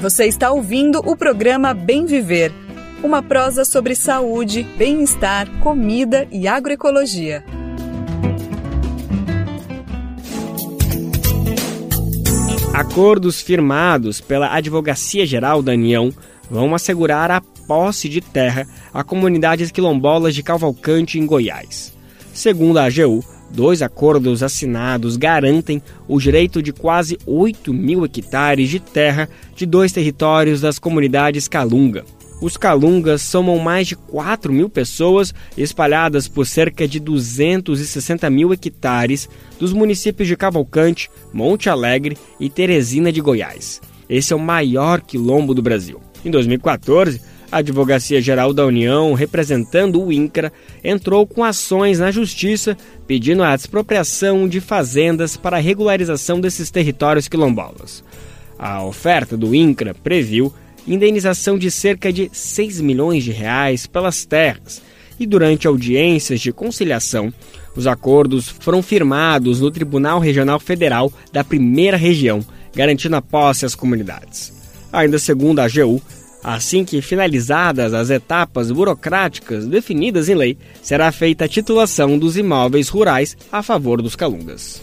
[0.02, 2.52] Você está ouvindo o programa Bem Viver,
[3.02, 7.44] uma prosa sobre saúde, bem-estar, comida e agroecologia.
[12.76, 16.12] Acordos firmados pela Advocacia Geral da União
[16.52, 21.94] vão assegurar a posse de terra a comunidades quilombolas de Cavalcante, em Goiás.
[22.34, 28.82] Segundo a AGU, dois acordos assinados garantem o direito de quase 8 mil hectares de
[28.82, 32.04] terra de dois territórios das comunidades Calunga.
[32.42, 39.30] Os Calungas somam mais de 4 mil pessoas espalhadas por cerca de 260 mil hectares
[39.58, 43.82] dos municípios de Cavalcante, Monte Alegre e Teresina de Goiás.
[44.10, 46.02] Esse é o maior quilombo do Brasil.
[46.24, 47.22] Em 2014,
[47.52, 50.52] a Advocacia Geral da União, representando o INCRA,
[50.84, 57.28] entrou com ações na Justiça pedindo a expropriação de fazendas para a regularização desses territórios
[57.30, 58.04] quilombolas.
[58.58, 60.54] A oferta do INCRA previu
[60.88, 64.82] indenização de cerca de 6 milhões de reais pelas terras
[65.20, 67.34] e durante audiências de conciliação,
[67.76, 73.76] os acordos foram firmados no Tribunal Regional Federal da Primeira Região, garantindo a posse às
[73.76, 74.54] comunidades.
[74.92, 76.02] Ainda segundo a AGU,
[76.44, 82.88] assim que finalizadas as etapas burocráticas definidas em lei, será feita a titulação dos imóveis
[82.88, 84.82] rurais a favor dos calungas.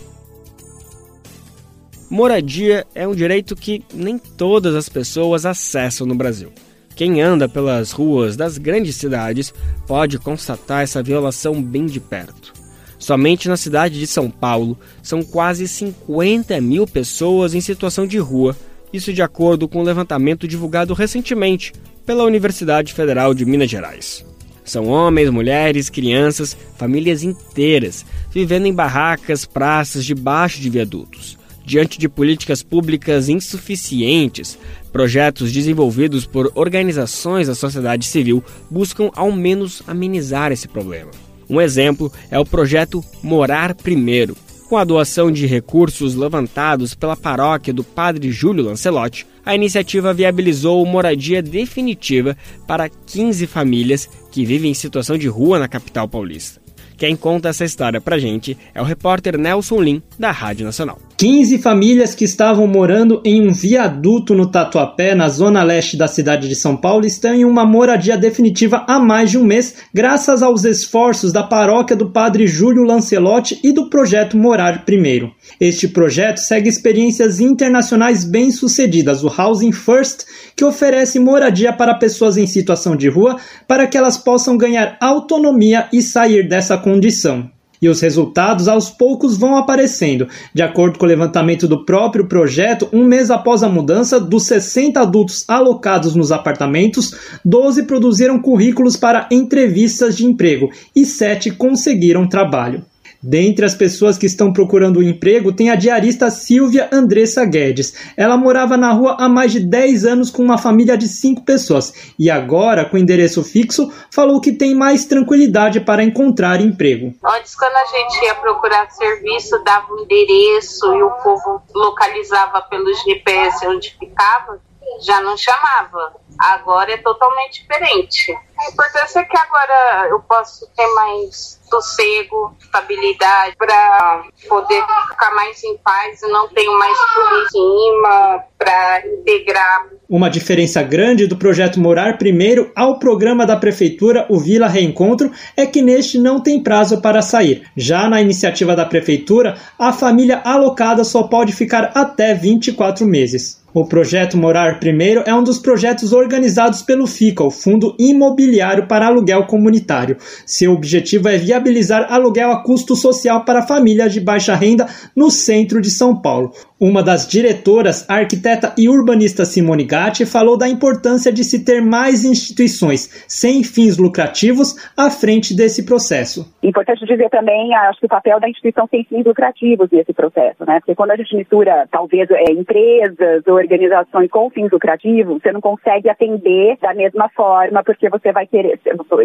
[2.12, 6.52] Moradia é um direito que nem todas as pessoas acessam no Brasil.
[6.94, 9.54] Quem anda pelas ruas das grandes cidades
[9.86, 12.52] pode constatar essa violação bem de perto.
[12.98, 18.54] Somente na cidade de São Paulo são quase 50 mil pessoas em situação de rua,
[18.92, 21.72] isso de acordo com o um levantamento divulgado recentemente
[22.04, 24.22] pela Universidade Federal de Minas Gerais.
[24.66, 31.40] São homens, mulheres, crianças, famílias inteiras, vivendo em barracas, praças, debaixo de viadutos
[31.72, 34.58] diante de políticas públicas insuficientes,
[34.92, 41.10] projetos desenvolvidos por organizações da sociedade civil buscam ao menos amenizar esse problema.
[41.48, 44.36] Um exemplo é o projeto Morar Primeiro.
[44.68, 50.84] Com a doação de recursos levantados pela paróquia do Padre Júlio Lancelotti, a iniciativa viabilizou
[50.84, 56.60] moradia definitiva para 15 famílias que vivem em situação de rua na capital paulista.
[56.98, 60.98] Quem conta essa história pra gente é o repórter Nelson Lim, da Rádio Nacional.
[61.22, 66.48] 15 famílias que estavam morando em um viaduto no Tatuapé, na zona leste da cidade
[66.48, 70.64] de São Paulo, estão em uma moradia definitiva há mais de um mês, graças aos
[70.64, 75.30] esforços da paróquia do Padre Júlio Lancelotti e do projeto Morar Primeiro.
[75.60, 80.24] Este projeto segue experiências internacionais bem-sucedidas, o Housing First,
[80.56, 83.36] que oferece moradia para pessoas em situação de rua
[83.68, 87.48] para que elas possam ganhar autonomia e sair dessa condição
[87.82, 90.28] e os resultados aos poucos vão aparecendo.
[90.54, 95.00] De acordo com o levantamento do próprio projeto, um mês após a mudança, dos 60
[95.00, 97.14] adultos alocados nos apartamentos,
[97.44, 102.84] 12 produziram currículos para entrevistas de emprego e 7 conseguiram trabalho.
[103.22, 107.94] Dentre as pessoas que estão procurando um emprego, tem a diarista Silvia Andressa Guedes.
[108.16, 112.12] Ela morava na rua há mais de 10 anos com uma família de 5 pessoas
[112.18, 117.14] e agora, com endereço fixo, falou que tem mais tranquilidade para encontrar emprego.
[117.24, 122.92] Antes, quando a gente ia procurar serviço, dava um endereço e o povo localizava pelo
[122.92, 124.60] GPS onde ficava,
[125.00, 126.12] já não chamava.
[126.38, 128.32] Agora é totalmente diferente.
[128.58, 135.64] A importância é que agora eu posso ter mais sossego, estabilidade, para poder ficar mais
[135.64, 139.86] em paz não tenho mais por cima para integrar.
[140.08, 145.64] Uma diferença grande do projeto Morar Primeiro ao programa da Prefeitura, o Vila Reencontro, é
[145.64, 147.66] que neste não tem prazo para sair.
[147.74, 153.61] Já na iniciativa da Prefeitura, a família alocada só pode ficar até 24 meses.
[153.74, 159.06] O projeto Morar Primeiro é um dos projetos organizados pelo FICA, o Fundo Imobiliário para
[159.06, 160.18] Aluguel Comunitário.
[160.44, 165.80] Seu objetivo é viabilizar aluguel a custo social para famílias de baixa renda no centro
[165.80, 166.52] de São Paulo.
[166.78, 171.80] Uma das diretoras, a arquiteta e urbanista Simone Gatti, falou da importância de se ter
[171.80, 176.52] mais instituições sem fins lucrativos à frente desse processo.
[176.60, 180.80] Importante dizer também, acho que o papel da instituição sem fins lucrativos nesse processo, né?
[180.80, 185.60] Porque quando a gente mistura, talvez, é, empresas ou organizações com fins lucrativos, você não
[185.60, 188.80] consegue atender da mesma forma, porque você vai querer.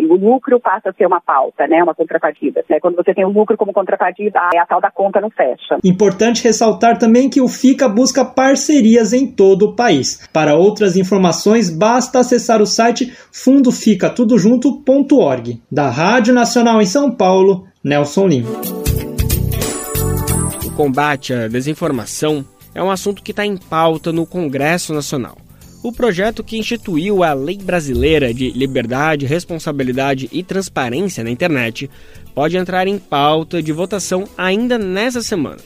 [0.10, 1.84] O lucro passa a ser uma pauta, né?
[1.84, 2.64] Uma contrapartida.
[2.70, 2.80] Né?
[2.80, 5.78] Quando você tem o lucro como contrapartida, a tal da conta não fecha.
[5.84, 10.28] Importante ressaltar também que o FICA busca parcerias em todo o país.
[10.32, 15.62] Para outras informações, basta acessar o site fundoficatudojunto.org.
[15.72, 18.50] Da Rádio Nacional em São Paulo, Nelson Lima.
[20.66, 22.44] O combate à desinformação
[22.78, 25.36] é um assunto que está em pauta no Congresso Nacional.
[25.82, 31.90] O projeto que instituiu a Lei Brasileira de Liberdade, Responsabilidade e Transparência na Internet
[32.36, 35.58] pode entrar em pauta de votação ainda nessa semana.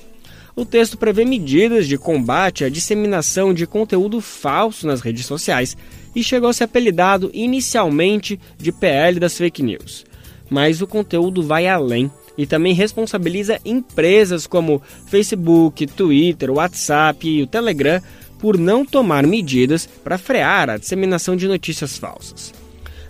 [0.55, 5.75] O texto prevê medidas de combate à disseminação de conteúdo falso nas redes sociais
[6.15, 10.05] e chegou a ser apelidado inicialmente de PL das fake news.
[10.49, 12.09] Mas o conteúdo vai além
[12.41, 18.01] e também responsabiliza empresas como Facebook, Twitter, WhatsApp e o Telegram
[18.39, 22.51] por não tomar medidas para frear a disseminação de notícias falsas.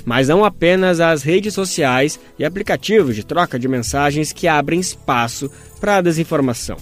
[0.03, 5.49] Mas não apenas as redes sociais e aplicativos de troca de mensagens que abrem espaço
[5.79, 6.75] para a desinformação.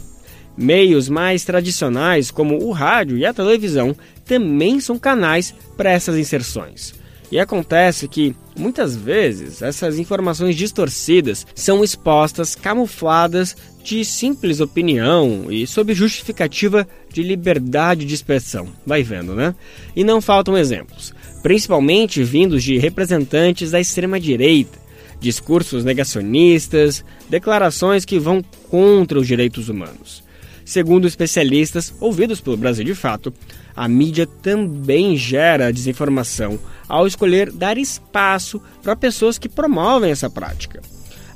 [0.57, 3.95] Meios mais tradicionais, como o rádio e a televisão,
[4.25, 6.95] também são canais para essas inserções.
[7.31, 15.67] E acontece que, muitas vezes, essas informações distorcidas são expostas camufladas de simples opinião e
[15.67, 18.67] sob justificativa de liberdade de expressão.
[18.85, 19.53] Vai vendo, né?
[19.95, 21.13] E não faltam exemplos,
[21.43, 24.77] principalmente vindos de representantes da extrema-direita,
[25.19, 30.23] discursos negacionistas, declarações que vão contra os direitos humanos.
[30.65, 33.33] Segundo especialistas ouvidos pelo Brasil de Fato,
[33.75, 36.59] a mídia também gera desinformação
[36.89, 40.81] ao escolher dar espaço para pessoas que promovem essa prática.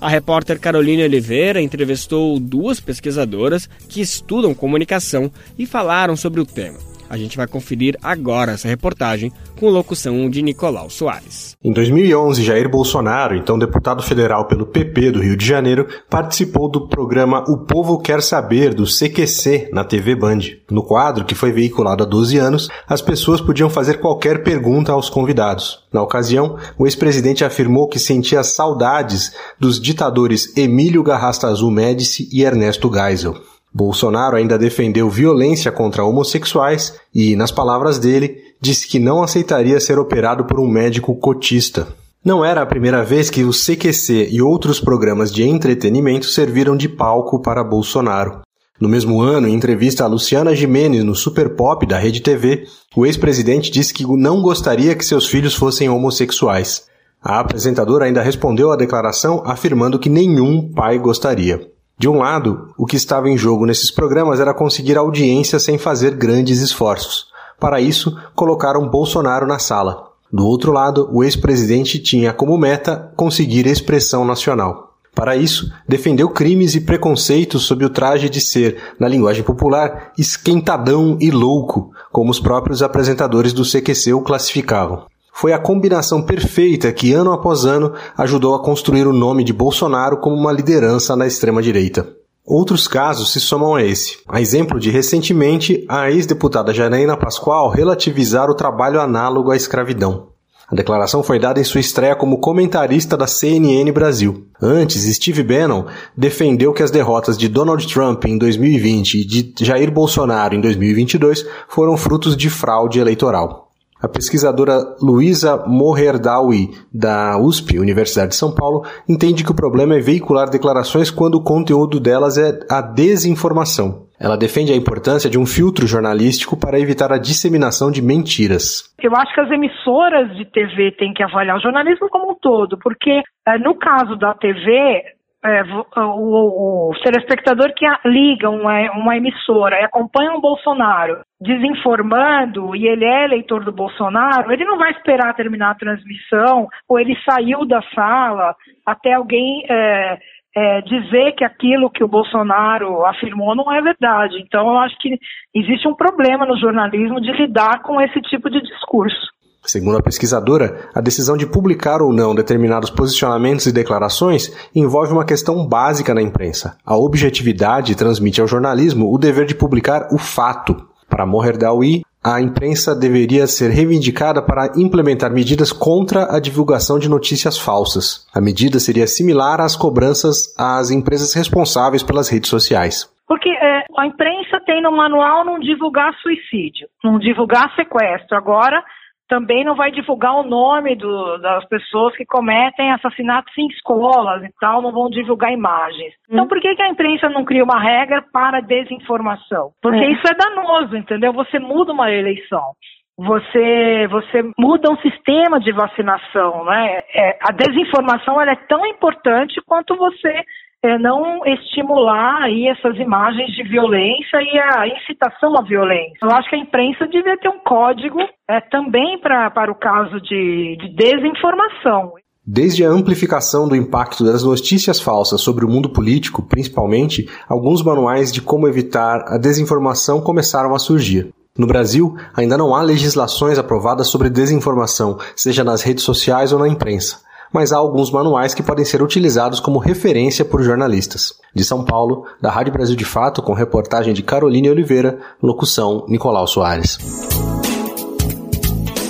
[0.02, 6.93] A repórter Carolina Oliveira entrevistou duas pesquisadoras que estudam comunicação e falaram sobre o tema.
[7.14, 11.56] A gente vai conferir agora essa reportagem com locução de Nicolau Soares.
[11.64, 16.88] Em 2011, Jair Bolsonaro, então deputado federal pelo PP do Rio de Janeiro, participou do
[16.88, 20.40] programa O Povo Quer Saber, do CQC, na TV Band.
[20.72, 25.08] No quadro, que foi veiculado há 12 anos, as pessoas podiam fazer qualquer pergunta aos
[25.08, 25.84] convidados.
[25.94, 32.42] Na ocasião, o ex-presidente afirmou que sentia saudades dos ditadores Emílio Garrasta Azul Médici e
[32.42, 33.53] Ernesto Geisel.
[33.74, 39.98] Bolsonaro ainda defendeu violência contra homossexuais e, nas palavras dele, disse que não aceitaria ser
[39.98, 41.88] operado por um médico cotista.
[42.24, 46.88] Não era a primeira vez que o CQC e outros programas de entretenimento serviram de
[46.88, 48.42] palco para Bolsonaro.
[48.80, 52.66] No mesmo ano, em entrevista a Luciana Gimenez no Super Pop da Rede TV,
[52.96, 56.86] o ex-presidente disse que não gostaria que seus filhos fossem homossexuais.
[57.22, 61.73] A apresentadora ainda respondeu à declaração afirmando que nenhum pai gostaria.
[61.98, 66.16] De um lado, o que estava em jogo nesses programas era conseguir audiência sem fazer
[66.16, 67.28] grandes esforços.
[67.60, 70.10] Para isso, colocaram Bolsonaro na sala.
[70.32, 74.96] Do outro lado, o ex-presidente tinha como meta conseguir expressão nacional.
[75.14, 81.18] Para isso, defendeu crimes e preconceitos sob o traje de ser, na linguagem popular, esquentadão
[81.22, 87.12] e louco, como os próprios apresentadores do CQC o classificavam foi a combinação perfeita que,
[87.12, 92.08] ano após ano, ajudou a construir o nome de Bolsonaro como uma liderança na extrema-direita.
[92.46, 94.18] Outros casos se somam a esse.
[94.28, 100.28] A exemplo de recentemente a ex-deputada Janaína Pascoal relativizar o trabalho análogo à escravidão.
[100.70, 104.48] A declaração foi dada em sua estreia como comentarista da CNN Brasil.
[104.62, 105.86] Antes, Steve Bannon
[106.18, 111.46] defendeu que as derrotas de Donald Trump em 2020 e de Jair Bolsonaro em 2022
[111.68, 113.63] foram frutos de fraude eleitoral.
[114.04, 120.02] A pesquisadora Luísa Moherdawi, da USP, Universidade de São Paulo, entende que o problema é
[120.02, 124.04] veicular declarações quando o conteúdo delas é a desinformação.
[124.20, 128.94] Ela defende a importância de um filtro jornalístico para evitar a disseminação de mentiras.
[129.02, 132.78] Eu acho que as emissoras de TV têm que avaliar o jornalismo como um todo,
[132.80, 135.02] porque eh, no caso da TV,
[135.46, 135.64] é,
[136.00, 143.04] o, o, telespectador que liga uma, uma emissora e acompanha um Bolsonaro desinformando e ele
[143.04, 147.82] é eleitor do Bolsonaro, ele não vai esperar terminar a transmissão ou ele saiu da
[147.94, 150.18] sala até alguém é,
[150.56, 154.40] é, dizer que aquilo que o Bolsonaro afirmou não é verdade.
[154.40, 155.18] Então, eu acho que
[155.54, 159.33] existe um problema no jornalismo de lidar com esse tipo de discurso.
[159.66, 165.26] Segundo a pesquisadora, a decisão de publicar ou não determinados posicionamentos e declarações envolve uma
[165.26, 166.78] questão básica na imprensa.
[166.86, 170.76] A objetividade transmite ao jornalismo o dever de publicar o fato.
[171.10, 177.58] Para Moherdawi, a imprensa deveria ser reivindicada para implementar medidas contra a divulgação de notícias
[177.58, 178.26] falsas.
[178.34, 183.12] A medida seria similar às cobranças às empresas responsáveis pelas redes sociais.
[183.28, 188.38] Porque é, A imprensa tem no manual não divulgar suicídio, não divulgar sequestro.
[188.38, 188.84] Agora,
[189.28, 194.50] também não vai divulgar o nome do, das pessoas que cometem assassinatos em escolas e
[194.60, 196.14] tal, não vão divulgar imagens.
[196.30, 196.34] Hum.
[196.34, 199.72] Então, por que, que a imprensa não cria uma regra para desinformação?
[199.82, 200.12] Porque é.
[200.12, 201.34] isso é danoso, entendeu?
[201.34, 202.74] Você muda uma eleição.
[203.16, 207.00] Você, você muda um sistema de vacinação, né?
[207.14, 210.44] É, a desinformação ela é tão importante quanto você
[210.84, 216.18] é, não estimular aí essas imagens de violência e a incitação à violência.
[216.22, 218.20] Eu acho que a imprensa devia ter um código
[218.50, 222.12] é, também pra, para o caso de, de desinformação.
[222.46, 228.34] Desde a amplificação do impacto das notícias falsas sobre o mundo político, principalmente, alguns manuais
[228.34, 231.34] de como evitar a desinformação começaram a surgir.
[231.58, 236.68] No Brasil, ainda não há legislações aprovadas sobre desinformação, seja nas redes sociais ou na
[236.68, 237.22] imprensa
[237.54, 241.34] mas há alguns manuais que podem ser utilizados como referência por jornalistas.
[241.54, 246.48] De São Paulo, da Rádio Brasil de Fato, com reportagem de Caroline Oliveira, locução Nicolau
[246.48, 246.98] Soares.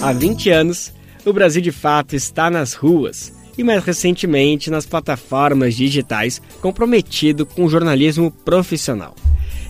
[0.02, 0.94] Há 20 anos,
[1.26, 7.66] o Brasil de Fato está nas ruas e mais recentemente nas plataformas digitais comprometido com
[7.66, 9.16] o jornalismo profissional.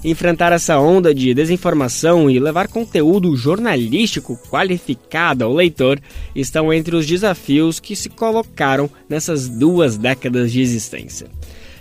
[0.04, 5.98] Enfrentar essa onda de desinformação e levar conteúdo jornalístico qualificado ao leitor
[6.36, 11.28] estão entre os desafios que se colocaram nessas duas décadas de existência.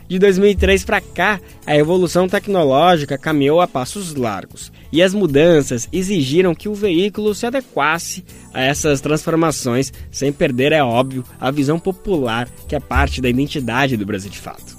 [0.08, 6.54] De 2003 para cá, a evolução tecnológica caminhou a passos largos e as mudanças exigiram
[6.54, 12.48] que o veículo se adequasse a essas transformações, sem perder, é óbvio, a visão popular
[12.68, 14.71] que é parte da identidade do Brasil de fato.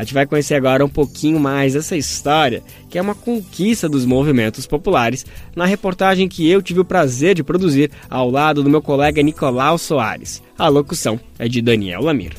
[0.00, 4.06] A gente vai conhecer agora um pouquinho mais essa história, que é uma conquista dos
[4.06, 8.80] movimentos populares, na reportagem que eu tive o prazer de produzir ao lado do meu
[8.80, 10.42] colega Nicolau Soares.
[10.58, 12.32] A locução é de Daniel Lamir.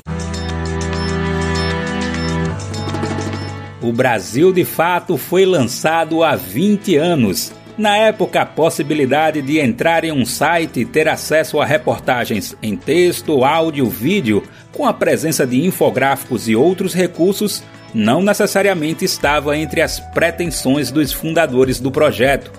[3.79, 7.53] O Brasil de Fato foi lançado há 20 anos.
[7.77, 12.75] Na época, a possibilidade de entrar em um site e ter acesso a reportagens em
[12.75, 17.63] texto, áudio, vídeo com a presença de infográficos e outros recursos,
[17.93, 22.51] não necessariamente estava entre as pretensões dos fundadores do projeto,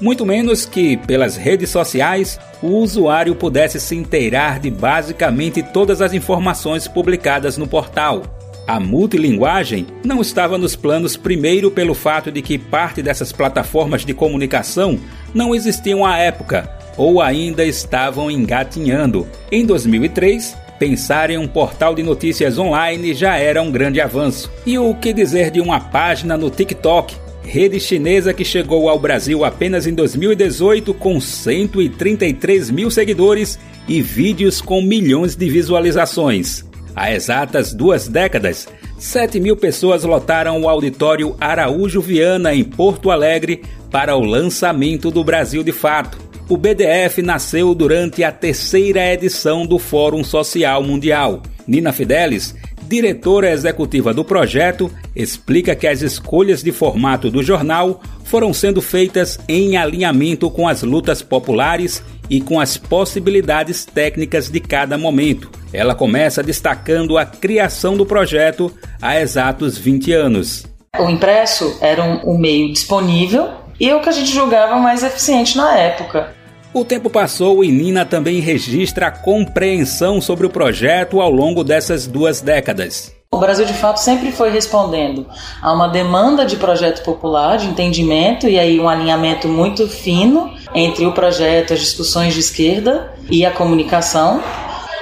[0.00, 6.14] muito menos que, pelas redes sociais, o usuário pudesse se inteirar de basicamente todas as
[6.14, 8.39] informações publicadas no portal.
[8.70, 14.14] A multilinguagem não estava nos planos, primeiro, pelo fato de que parte dessas plataformas de
[14.14, 14.96] comunicação
[15.34, 19.26] não existiam à época ou ainda estavam engatinhando.
[19.50, 24.50] Em 2003, Pensar em um portal de notícias online já era um grande avanço.
[24.64, 29.44] E o que dizer de uma página no TikTok, rede chinesa que chegou ao Brasil
[29.44, 36.69] apenas em 2018 com 133 mil seguidores e vídeos com milhões de visualizações.
[36.94, 38.68] Há exatas duas décadas,
[38.98, 45.24] 7 mil pessoas lotaram o auditório Araújo Viana, em Porto Alegre, para o lançamento do
[45.24, 51.44] Brasil de Fato o BDF nasceu durante a terceira edição do Fórum Social Mundial.
[51.64, 52.56] Nina Fidelis,
[52.88, 59.38] diretora executiva do projeto, explica que as escolhas de formato do jornal foram sendo feitas
[59.46, 65.50] em alinhamento com as lutas populares e com as possibilidades técnicas de cada momento.
[65.72, 68.72] Ela começa destacando a criação do projeto
[69.02, 70.64] há exatos 20 anos.
[70.98, 75.02] O impresso era um, um meio disponível e é o que a gente julgava mais
[75.02, 76.32] eficiente na época.
[76.72, 82.06] O tempo passou e Nina também registra a compreensão sobre o projeto ao longo dessas
[82.06, 83.19] duas décadas.
[83.32, 85.24] O Brasil de fato sempre foi respondendo
[85.62, 91.06] a uma demanda de projeto popular, de entendimento e aí um alinhamento muito fino entre
[91.06, 94.42] o projeto, as discussões de esquerda e a comunicação.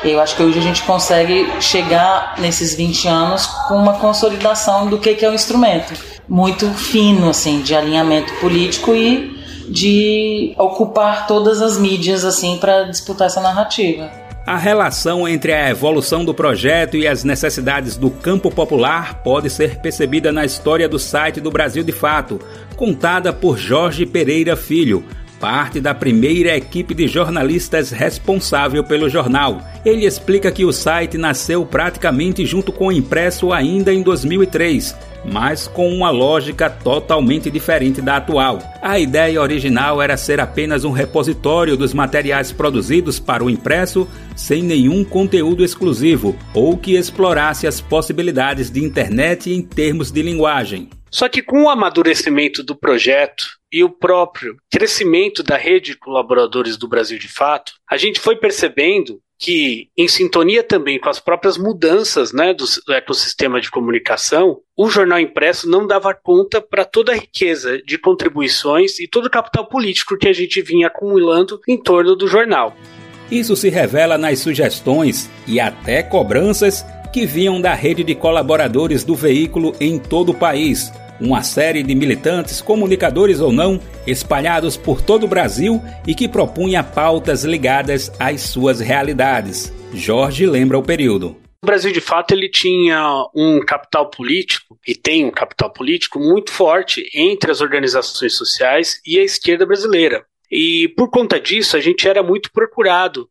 [0.05, 4.99] Eu acho que hoje a gente consegue chegar nesses 20 anos com uma consolidação do
[4.99, 5.95] que é o instrumento
[6.29, 9.39] muito fino assim de alinhamento político e
[9.71, 14.28] de ocupar todas as mídias assim para disputar essa narrativa.
[14.49, 19.77] A relação entre a evolução do projeto e as necessidades do campo popular pode ser
[19.77, 22.41] percebida na história do site do Brasil de Fato,
[22.75, 25.05] contada por Jorge Pereira Filho,
[25.41, 29.63] parte da primeira equipe de jornalistas responsável pelo jornal.
[29.85, 35.67] Ele explica que o site nasceu praticamente junto com o impresso ainda em 2003 mas
[35.67, 38.59] com uma lógica totalmente diferente da atual.
[38.81, 44.63] A ideia original era ser apenas um repositório dos materiais produzidos para o impresso sem
[44.63, 50.89] nenhum conteúdo exclusivo ou que explorasse as possibilidades de internet em termos de linguagem.
[51.11, 56.77] Só que com o amadurecimento do projeto e o próprio crescimento da rede de colaboradores
[56.77, 61.57] do Brasil de Fato, a gente foi percebendo que, em sintonia também com as próprias
[61.57, 67.15] mudanças né, do ecossistema de comunicação, o jornal impresso não dava conta para toda a
[67.15, 72.17] riqueza de contribuições e todo o capital político que a gente vinha acumulando em torno
[72.17, 72.77] do jornal.
[73.31, 79.15] Isso se revela nas sugestões e até cobranças que vinham da rede de colaboradores do
[79.15, 85.25] veículo em todo o país, uma série de militantes, comunicadores ou não, espalhados por todo
[85.25, 89.73] o Brasil e que propunha pautas ligadas às suas realidades.
[89.93, 91.37] Jorge lembra o período.
[91.63, 93.03] O Brasil, de fato, ele tinha
[93.35, 99.19] um capital político, e tem um capital político muito forte entre as organizações sociais e
[99.19, 100.25] a esquerda brasileira.
[100.51, 103.29] E por conta disso, a gente era muito procurado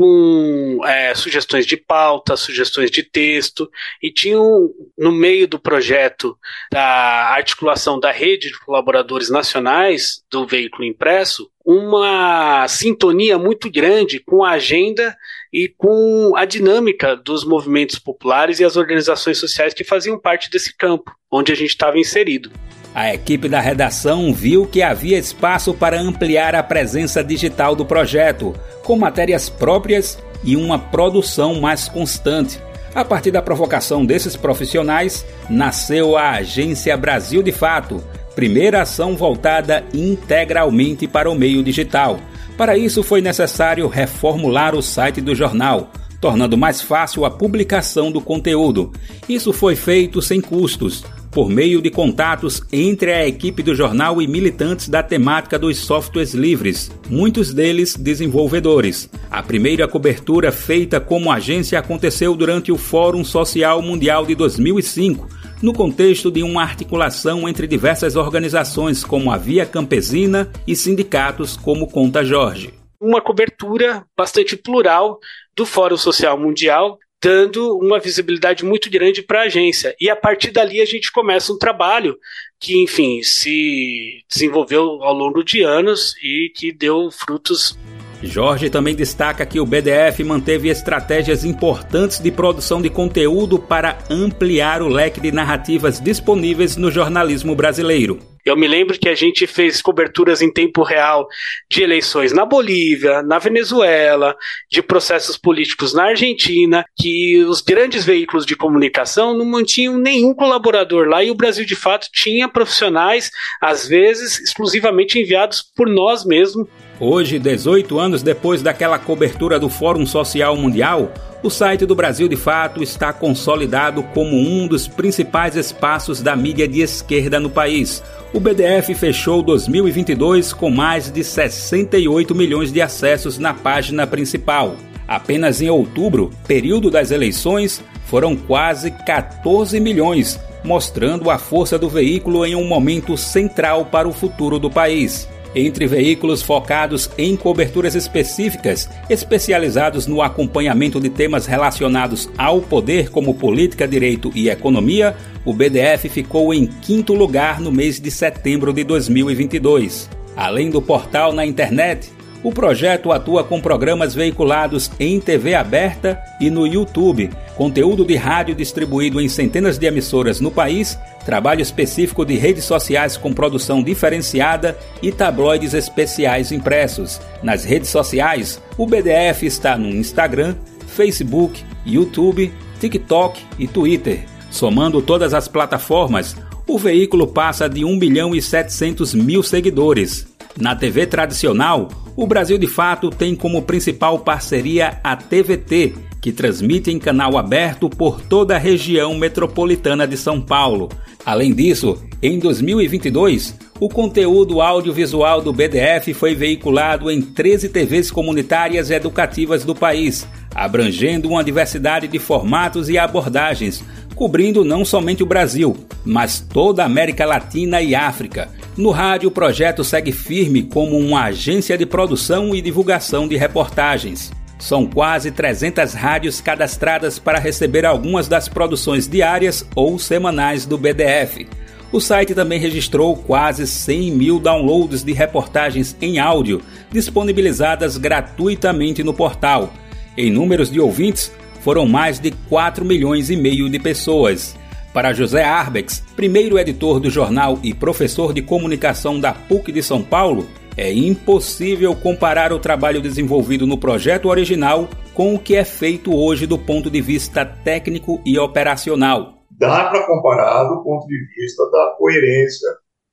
[0.00, 3.70] com é, sugestões de pauta, sugestões de texto,
[4.02, 6.38] e tinham no meio do projeto
[6.72, 14.42] da articulação da rede de colaboradores nacionais do veículo impresso uma sintonia muito grande com
[14.42, 15.14] a agenda
[15.52, 20.74] e com a dinâmica dos movimentos populares e as organizações sociais que faziam parte desse
[20.74, 22.50] campo onde a gente estava inserido.
[22.94, 28.52] A equipe da redação viu que havia espaço para ampliar a presença digital do projeto,
[28.82, 32.58] com matérias próprias e uma produção mais constante.
[32.92, 38.02] A partir da provocação desses profissionais, nasceu a Agência Brasil de Fato,
[38.34, 42.18] primeira ação voltada integralmente para o meio digital.
[42.56, 48.20] Para isso, foi necessário reformular o site do jornal, tornando mais fácil a publicação do
[48.20, 48.92] conteúdo.
[49.28, 54.26] Isso foi feito sem custos por meio de contatos entre a equipe do jornal e
[54.26, 59.08] militantes da temática dos softwares livres, muitos deles desenvolvedores.
[59.30, 65.28] A primeira cobertura feita como agência aconteceu durante o Fórum Social Mundial de 2005,
[65.62, 71.86] no contexto de uma articulação entre diversas organizações como a Via Campesina e sindicatos como
[71.86, 72.74] Conta Jorge.
[73.00, 75.18] Uma cobertura bastante plural
[75.56, 79.94] do Fórum Social Mundial, dando uma visibilidade muito grande para a agência.
[80.00, 82.16] E a partir dali a gente começa um trabalho
[82.58, 87.78] que, enfim, se desenvolveu ao longo de anos e que deu frutos.
[88.22, 94.82] Jorge também destaca que o BDF manteve estratégias importantes de produção de conteúdo para ampliar
[94.82, 98.29] o leque de narrativas disponíveis no jornalismo brasileiro.
[98.44, 101.26] Eu me lembro que a gente fez coberturas em tempo real
[101.70, 104.36] de eleições na Bolívia, na Venezuela,
[104.70, 111.08] de processos políticos na Argentina, que os grandes veículos de comunicação não mantinham nenhum colaborador
[111.08, 113.30] lá e o Brasil de fato tinha profissionais,
[113.60, 116.66] às vezes exclusivamente enviados por nós mesmos.
[117.00, 121.10] Hoje, 18 anos depois daquela cobertura do Fórum Social Mundial,
[121.42, 126.68] o site do Brasil de Fato está consolidado como um dos principais espaços da mídia
[126.68, 133.38] de esquerda no país o BDF fechou 2022 com mais de 68 milhões de acessos
[133.38, 134.76] na página principal.
[135.08, 142.46] Apenas em outubro, período das eleições, foram quase 14 milhões, mostrando a força do veículo
[142.46, 148.88] em um momento central para o futuro do país entre veículos focados em coberturas específicas,
[149.08, 156.08] especializados no acompanhamento de temas relacionados ao poder, como política, direito e economia, o BDF
[156.08, 160.08] ficou em quinto lugar no mês de setembro de 2022.
[160.36, 162.10] Além do portal na internet,
[162.42, 168.54] o projeto atua com programas veiculados em TV aberta e no YouTube, conteúdo de rádio
[168.54, 174.78] distribuído em centenas de emissoras no país, trabalho específico de redes sociais com produção diferenciada
[175.02, 177.20] e tabloides especiais impressos.
[177.42, 184.24] Nas redes sociais, o BDF está no Instagram, Facebook, YouTube, TikTok e Twitter.
[184.50, 186.34] Somando todas as plataformas,
[186.66, 190.26] o veículo passa de 1 bilhão e 700 mil seguidores.
[190.58, 191.88] Na TV tradicional,
[192.20, 197.88] o Brasil de Fato tem como principal parceria a TVT, que transmite em canal aberto
[197.88, 200.90] por toda a região metropolitana de São Paulo.
[201.24, 208.90] Além disso, em 2022, o conteúdo audiovisual do BDF foi veiculado em 13 TVs comunitárias
[208.90, 213.82] educativas do país, abrangendo uma diversidade de formatos e abordagens,
[214.14, 218.50] cobrindo não somente o Brasil, mas toda a América Latina e África.
[218.80, 224.32] No rádio, o projeto segue firme como uma agência de produção e divulgação de reportagens.
[224.58, 231.46] São quase 300 rádios cadastradas para receber algumas das produções diárias ou semanais do BDF.
[231.92, 239.12] O site também registrou quase 100 mil downloads de reportagens em áudio, disponibilizadas gratuitamente no
[239.12, 239.74] portal.
[240.16, 244.56] Em números de ouvintes, foram mais de 4 milhões e meio de pessoas.
[244.92, 250.02] Para José Arbex, primeiro editor do jornal e professor de comunicação da PUC de São
[250.02, 256.12] Paulo, é impossível comparar o trabalho desenvolvido no projeto original com o que é feito
[256.12, 259.34] hoje do ponto de vista técnico e operacional.
[259.52, 262.68] Dá para comparar do ponto de vista da coerência,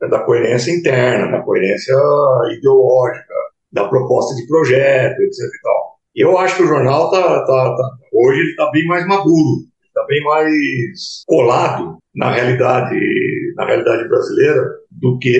[0.09, 1.93] da coerência interna, da coerência
[2.57, 3.33] ideológica,
[3.71, 5.39] da proposta de projeto, etc.
[5.43, 5.97] E tal.
[6.15, 9.67] Eu acho que o jornal tá, tá, tá hoje está bem mais maduro,
[10.05, 12.99] bem mais colado na realidade,
[13.55, 15.37] na realidade brasileira do que,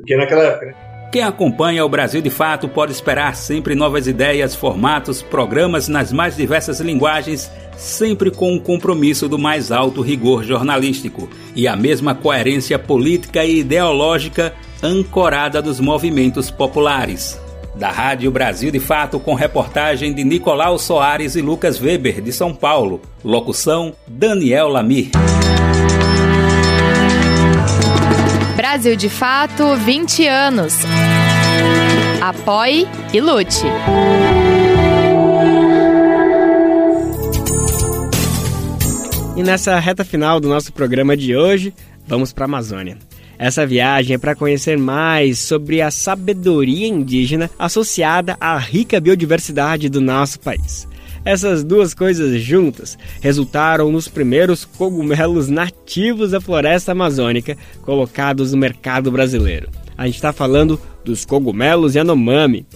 [0.00, 0.66] do que naquela época.
[0.66, 0.90] Né?
[1.10, 6.36] Quem acompanha o Brasil de Fato pode esperar sempre novas ideias, formatos, programas nas mais
[6.36, 12.78] diversas linguagens, sempre com o compromisso do mais alto rigor jornalístico e a mesma coerência
[12.78, 17.40] política e ideológica ancorada dos movimentos populares.
[17.74, 22.54] Da Rádio Brasil de Fato, com reportagem de Nicolau Soares e Lucas Weber, de São
[22.54, 23.00] Paulo.
[23.24, 25.10] Locução: Daniel Lamir.
[28.56, 30.74] Brasil de Fato 20 anos.
[32.20, 33.64] Apoie e lute.
[39.36, 41.72] E nessa reta final do nosso programa de hoje,
[42.06, 42.98] vamos para a Amazônia.
[43.40, 49.98] Essa viagem é para conhecer mais sobre a sabedoria indígena associada à rica biodiversidade do
[49.98, 50.86] nosso país.
[51.24, 59.10] Essas duas coisas juntas resultaram nos primeiros cogumelos nativos da floresta amazônica colocados no mercado
[59.10, 59.70] brasileiro.
[59.96, 62.66] A gente está falando dos cogumelos Yanomami.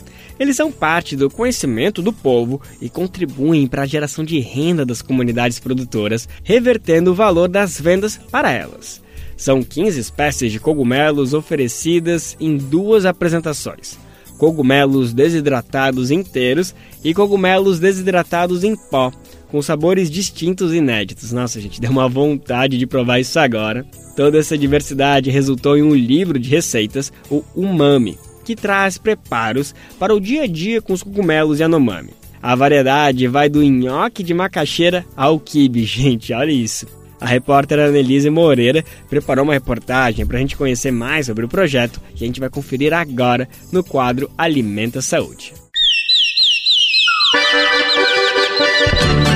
[0.40, 5.02] Eles são parte do conhecimento do povo e contribuem para a geração de renda das
[5.02, 9.03] comunidades produtoras, revertendo o valor das vendas para elas.
[9.36, 13.98] São 15 espécies de cogumelos oferecidas em duas apresentações
[14.38, 19.12] cogumelos desidratados inteiros e cogumelos desidratados em pó,
[19.48, 21.32] com sabores distintos e inéditos.
[21.32, 23.86] Nossa, gente, deu uma vontade de provar isso agora.
[24.16, 30.14] Toda essa diversidade resultou em um livro de receitas, o Umami, que traz preparos para
[30.14, 32.10] o dia a dia com os cogumelos Yanomami.
[32.42, 36.86] A variedade vai do nhoque de macaxeira ao quibe, gente, olha isso.
[37.24, 41.98] A repórter Annelise Moreira preparou uma reportagem para a gente conhecer mais sobre o projeto
[42.14, 45.54] que a gente vai conferir agora no quadro Alimenta Saúde.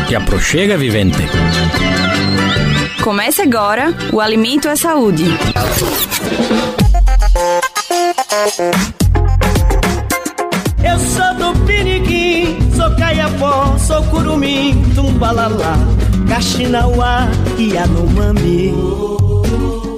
[0.06, 1.16] Que aproxega, vivente.
[3.02, 5.24] Comece agora o Alimento é Saúde.
[10.84, 15.78] Eu sou do Piniquim, sou caiapó, sou curumim, tumbalalá
[16.28, 17.26] Kaxinauá
[17.58, 18.72] e Yanomami.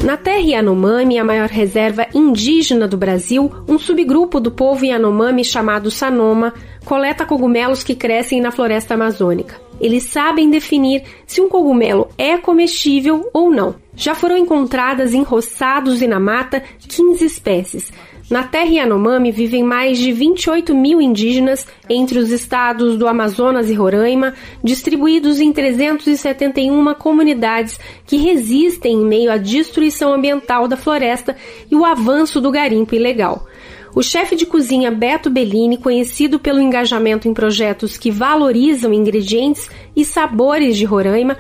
[0.05, 5.91] Na terra Yanomami, a maior reserva indígena do Brasil, um subgrupo do povo Yanomami chamado
[5.91, 6.55] Sanoma
[6.85, 9.61] coleta cogumelos que crescem na floresta amazônica.
[9.81, 13.75] Eles sabem definir se um cogumelo é comestível ou não.
[13.95, 17.93] Já foram encontradas em roçados e na mata 15 espécies,
[18.31, 23.75] na terra Yanomami vivem mais de 28 mil indígenas entre os estados do Amazonas e
[23.75, 31.37] Roraima, distribuídos em 371 comunidades que resistem em meio à destruição ambiental da floresta
[31.69, 33.49] e o avanço do garimpo ilegal.
[33.93, 40.05] O chefe de cozinha Beto Bellini, conhecido pelo engajamento em projetos que valorizam ingredientes e
[40.05, 41.37] sabores de Roraima,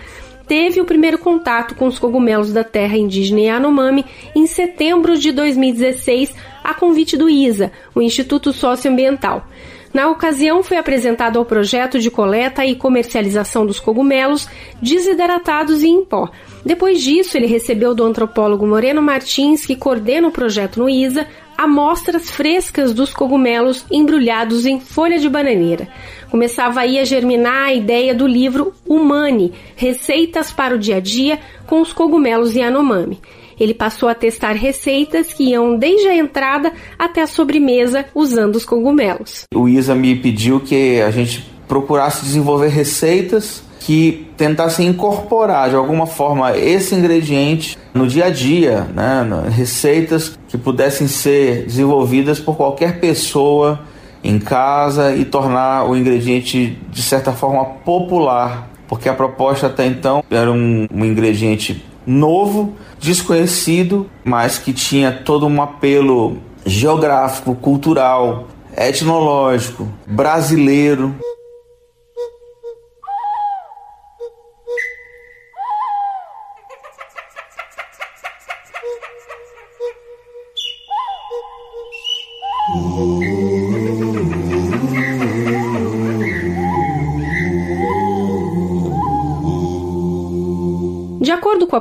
[0.50, 6.34] teve o primeiro contato com os cogumelos da terra indígena Yanomami em setembro de 2016
[6.64, 9.46] a convite do ISA, o Instituto Socioambiental.
[9.94, 14.48] Na ocasião, foi apresentado ao projeto de coleta e comercialização dos cogumelos
[14.82, 16.28] desidratados e em pó.
[16.66, 21.28] Depois disso, ele recebeu do antropólogo Moreno Martins, que coordena o projeto no ISA,
[21.60, 25.88] amostras frescas dos cogumelos embrulhados em folha de bananeira.
[26.30, 31.38] Começava aí a germinar a ideia do livro Humani, Receitas para o Dia a Dia
[31.66, 33.20] com os cogumelos Yanomami.
[33.58, 38.64] Ele passou a testar receitas que iam desde a entrada até a sobremesa usando os
[38.64, 39.42] cogumelos.
[39.54, 46.06] O Isa me pediu que a gente procurasse desenvolver receitas que tentassem incorporar de alguma
[46.06, 49.26] forma esse ingrediente no dia a dia, né?
[49.50, 53.80] receitas que pudessem ser desenvolvidas por qualquer pessoa
[54.22, 60.22] em casa e tornar o ingrediente de certa forma popular, porque a proposta até então
[60.30, 69.88] era um, um ingrediente novo, desconhecido, mas que tinha todo um apelo geográfico, cultural, etnológico,
[70.06, 71.14] brasileiro.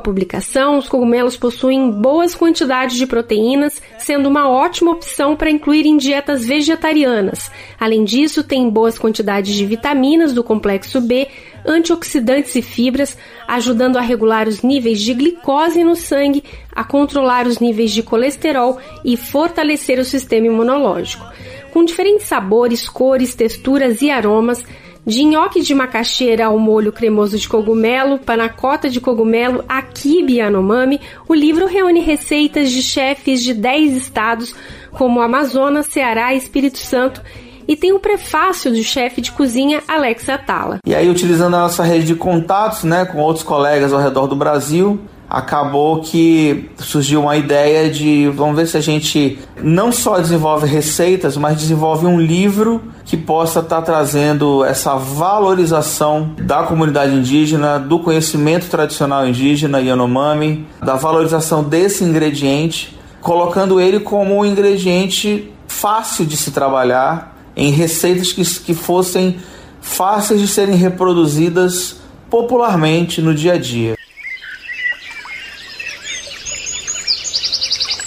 [0.09, 5.97] Publicação, os cogumelos possuem boas quantidades de proteínas, sendo uma ótima opção para incluir em
[5.97, 7.51] dietas vegetarianas.
[7.79, 11.27] Além disso, tem boas quantidades de vitaminas do complexo B,
[11.63, 13.15] antioxidantes e fibras,
[13.47, 18.79] ajudando a regular os níveis de glicose no sangue, a controlar os níveis de colesterol
[19.05, 21.23] e fortalecer o sistema imunológico.
[21.71, 24.65] Com diferentes sabores, cores, texturas e aromas,
[25.09, 31.33] de nhoque de macaxeira ao molho cremoso de cogumelo, panacota de cogumelo, akibe anomami, o
[31.33, 34.55] livro reúne receitas de chefes de 10 estados,
[34.91, 37.21] como Amazonas, Ceará e Espírito Santo,
[37.67, 40.77] e tem o prefácio do chefe de cozinha Alex Atala.
[40.85, 44.35] E aí, utilizando a nossa rede de contatos né, com outros colegas ao redor do
[44.35, 44.99] Brasil,
[45.29, 51.37] acabou que surgiu uma ideia de vamos ver se a gente não só desenvolve receitas,
[51.37, 57.99] mas desenvolve um livro que possa estar tá trazendo essa valorização da comunidade indígena, do
[57.99, 66.35] conhecimento tradicional indígena Yanomami, da valorização desse ingrediente, colocando ele como um ingrediente fácil de
[66.35, 69.37] se trabalhar em receitas que, que fossem
[69.81, 71.97] fáceis de serem reproduzidas
[72.29, 73.98] popularmente no dia a dia.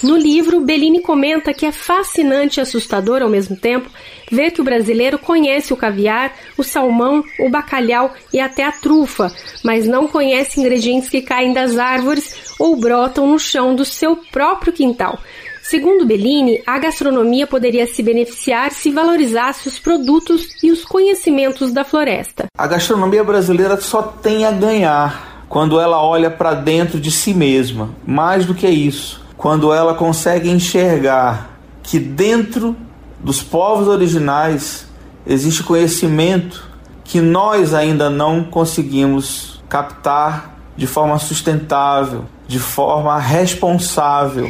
[0.03, 3.89] No livro, Bellini comenta que é fascinante e assustador ao mesmo tempo
[4.31, 9.31] ver que o brasileiro conhece o caviar, o salmão, o bacalhau e até a trufa,
[9.65, 14.73] mas não conhece ingredientes que caem das árvores ou brotam no chão do seu próprio
[14.73, 15.19] quintal.
[15.63, 21.85] Segundo Bellini, a gastronomia poderia se beneficiar se valorizasse os produtos e os conhecimentos da
[21.85, 22.47] floresta.
[22.59, 27.91] A gastronomia brasileira só tem a ganhar quando ela olha para dentro de si mesma.
[28.05, 32.77] Mais do que isso, quando ela consegue enxergar que dentro
[33.19, 34.87] dos povos originais
[35.27, 36.71] existe conhecimento
[37.03, 44.49] que nós ainda não conseguimos captar de forma sustentável, de forma responsável.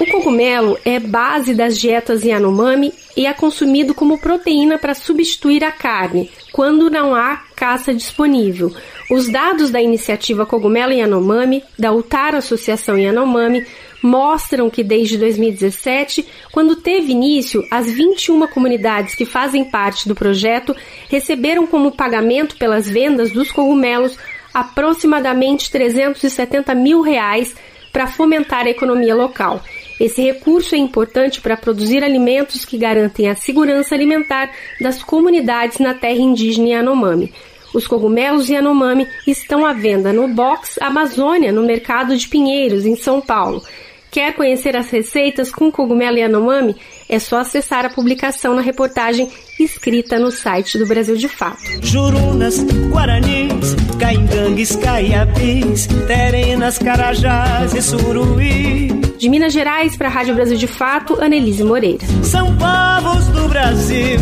[0.00, 5.70] O cogumelo é base das dietas Yanomami e é consumido como proteína para substituir a
[5.70, 8.74] carne, quando não há caça disponível.
[9.10, 13.64] Os dados da iniciativa Cogumelo Yanomami, da Utara Associação Yanomami,
[14.02, 20.76] mostram que desde 2017, quando teve início, as 21 comunidades que fazem parte do projeto
[21.08, 24.18] receberam como pagamento pelas vendas dos cogumelos
[24.52, 27.54] aproximadamente 370 mil reais
[27.92, 29.62] para fomentar a economia local.
[29.98, 35.94] Esse recurso é importante para produzir alimentos que garantem a segurança alimentar das comunidades na
[35.94, 37.32] terra indígena Yanomami.
[37.72, 43.20] Os cogumelos Yanomami estão à venda no Box Amazônia, no mercado de Pinheiros, em São
[43.20, 43.62] Paulo.
[44.10, 46.76] Quer conhecer as receitas com cogumelo Yanomami?
[47.08, 49.28] É só acessar a publicação na reportagem
[49.58, 51.62] escrita no site do Brasil de Fato.
[51.82, 52.58] Jurunas,
[52.90, 58.88] Guaranis, Caingangues, Caiapis, Terenas, Carajás e Suruí.
[59.18, 62.04] De Minas Gerais para a Rádio Brasil de Fato, Anelise Moreira.
[62.22, 64.20] São povos do Brasil,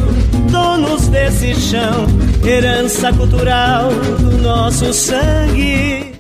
[0.51, 2.07] donos desse chão,
[2.47, 6.13] herança cultural do nosso sangue.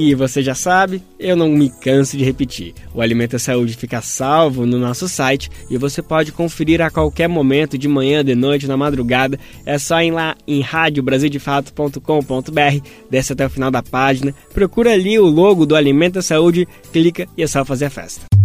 [0.00, 2.72] E você já sabe, eu não me canso de repetir.
[2.94, 7.76] O Alimenta Saúde fica salvo no nosso site e você pode conferir a qualquer momento,
[7.76, 9.36] de manhã, de noite, na madrugada.
[9.66, 15.26] É só ir lá em radiobrasildefato.com.br, desce até o final da página, procura ali o
[15.26, 18.37] logo do Alimenta Saúde, clica e é só fazer a festa.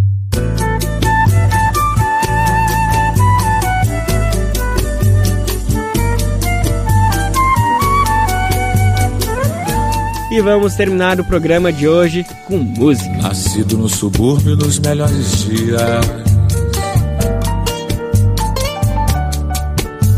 [10.34, 13.08] E vamos terminar o programa de hoje com música.
[13.18, 15.80] Nascido no subúrbio nos melhores dias.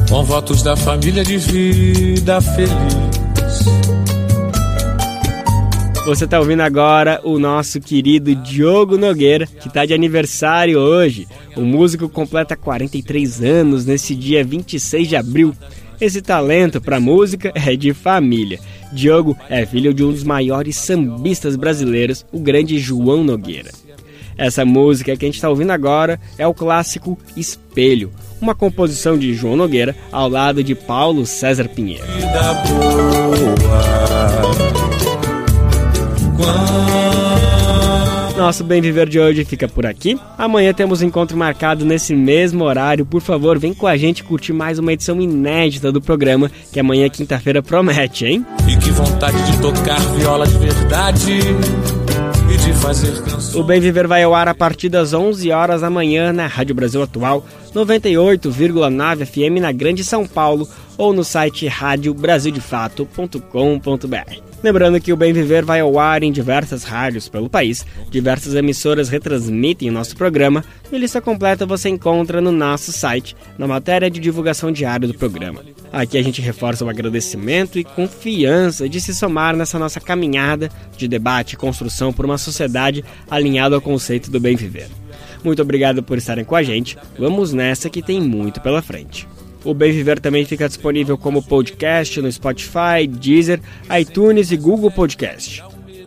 [0.09, 2.97] Com votos da família de vida feliz.
[6.07, 11.29] Você está ouvindo agora o nosso querido Diogo Nogueira, que está de aniversário hoje.
[11.55, 15.55] O músico completa 43 anos nesse dia 26 de abril.
[16.01, 18.61] Esse talento para música é de família.
[18.93, 23.71] Diogo é filho de um dos maiores sambistas brasileiros, o grande João Nogueira.
[24.37, 29.33] Essa música que a gente está ouvindo agora é o clássico Espelho, uma composição de
[29.33, 32.05] João Nogueira ao lado de Paulo César Pinheiro.
[38.37, 40.21] Nosso Bem Viver de hoje fica por aqui.
[40.37, 43.07] Amanhã temos encontro marcado nesse mesmo horário.
[43.07, 47.09] Por favor, vem com a gente curtir mais uma edição inédita do programa, que amanhã,
[47.09, 48.45] quinta-feira, promete, hein?
[48.69, 51.41] E que vontade de tocar viola de verdade.
[52.53, 53.55] E de fazer canções.
[53.55, 56.75] O Bem Viver vai ao ar a partir das 11 horas da manhã na Rádio
[56.75, 57.43] Brasil Atual,
[57.75, 60.69] 98,9 FM na Grande São Paulo
[60.99, 64.46] ou no site radiobrasildefato.com.br.
[64.63, 69.09] Lembrando que o Bem Viver vai ao ar em diversas rádios pelo país, diversas emissoras
[69.09, 74.19] retransmitem o nosso programa e lista completa você encontra no nosso site, na matéria de
[74.19, 75.63] divulgação diária do programa.
[75.93, 81.07] Aqui a gente reforça o agradecimento e confiança de se somar nessa nossa caminhada de
[81.07, 84.89] debate e construção por uma sociedade alinhada ao conceito do bem viver.
[85.45, 86.99] Muito obrigado por estarem com a gente.
[87.19, 89.29] Vamos nessa que tem muito pela frente.
[89.67, 93.61] O Bem Viver também fica disponível como podcast no Spotify, Deezer,
[94.01, 95.61] iTunes e Google Podcast.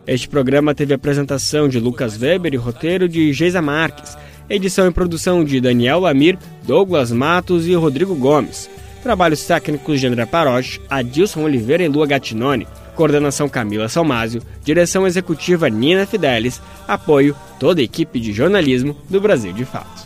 [0.07, 4.17] Este programa teve apresentação de Lucas Weber e roteiro de Geisa Marques,
[4.49, 8.69] edição e produção de Daniel Lamir, Douglas Matos e Rodrigo Gomes.
[9.03, 12.65] Trabalhos técnicos de André Paroche, Adilson Oliveira e Lua Gattinone.
[12.95, 19.51] Coordenação Camila Salmásio, direção executiva Nina Fidelis, apoio toda a equipe de jornalismo do Brasil
[19.51, 20.05] de Fato.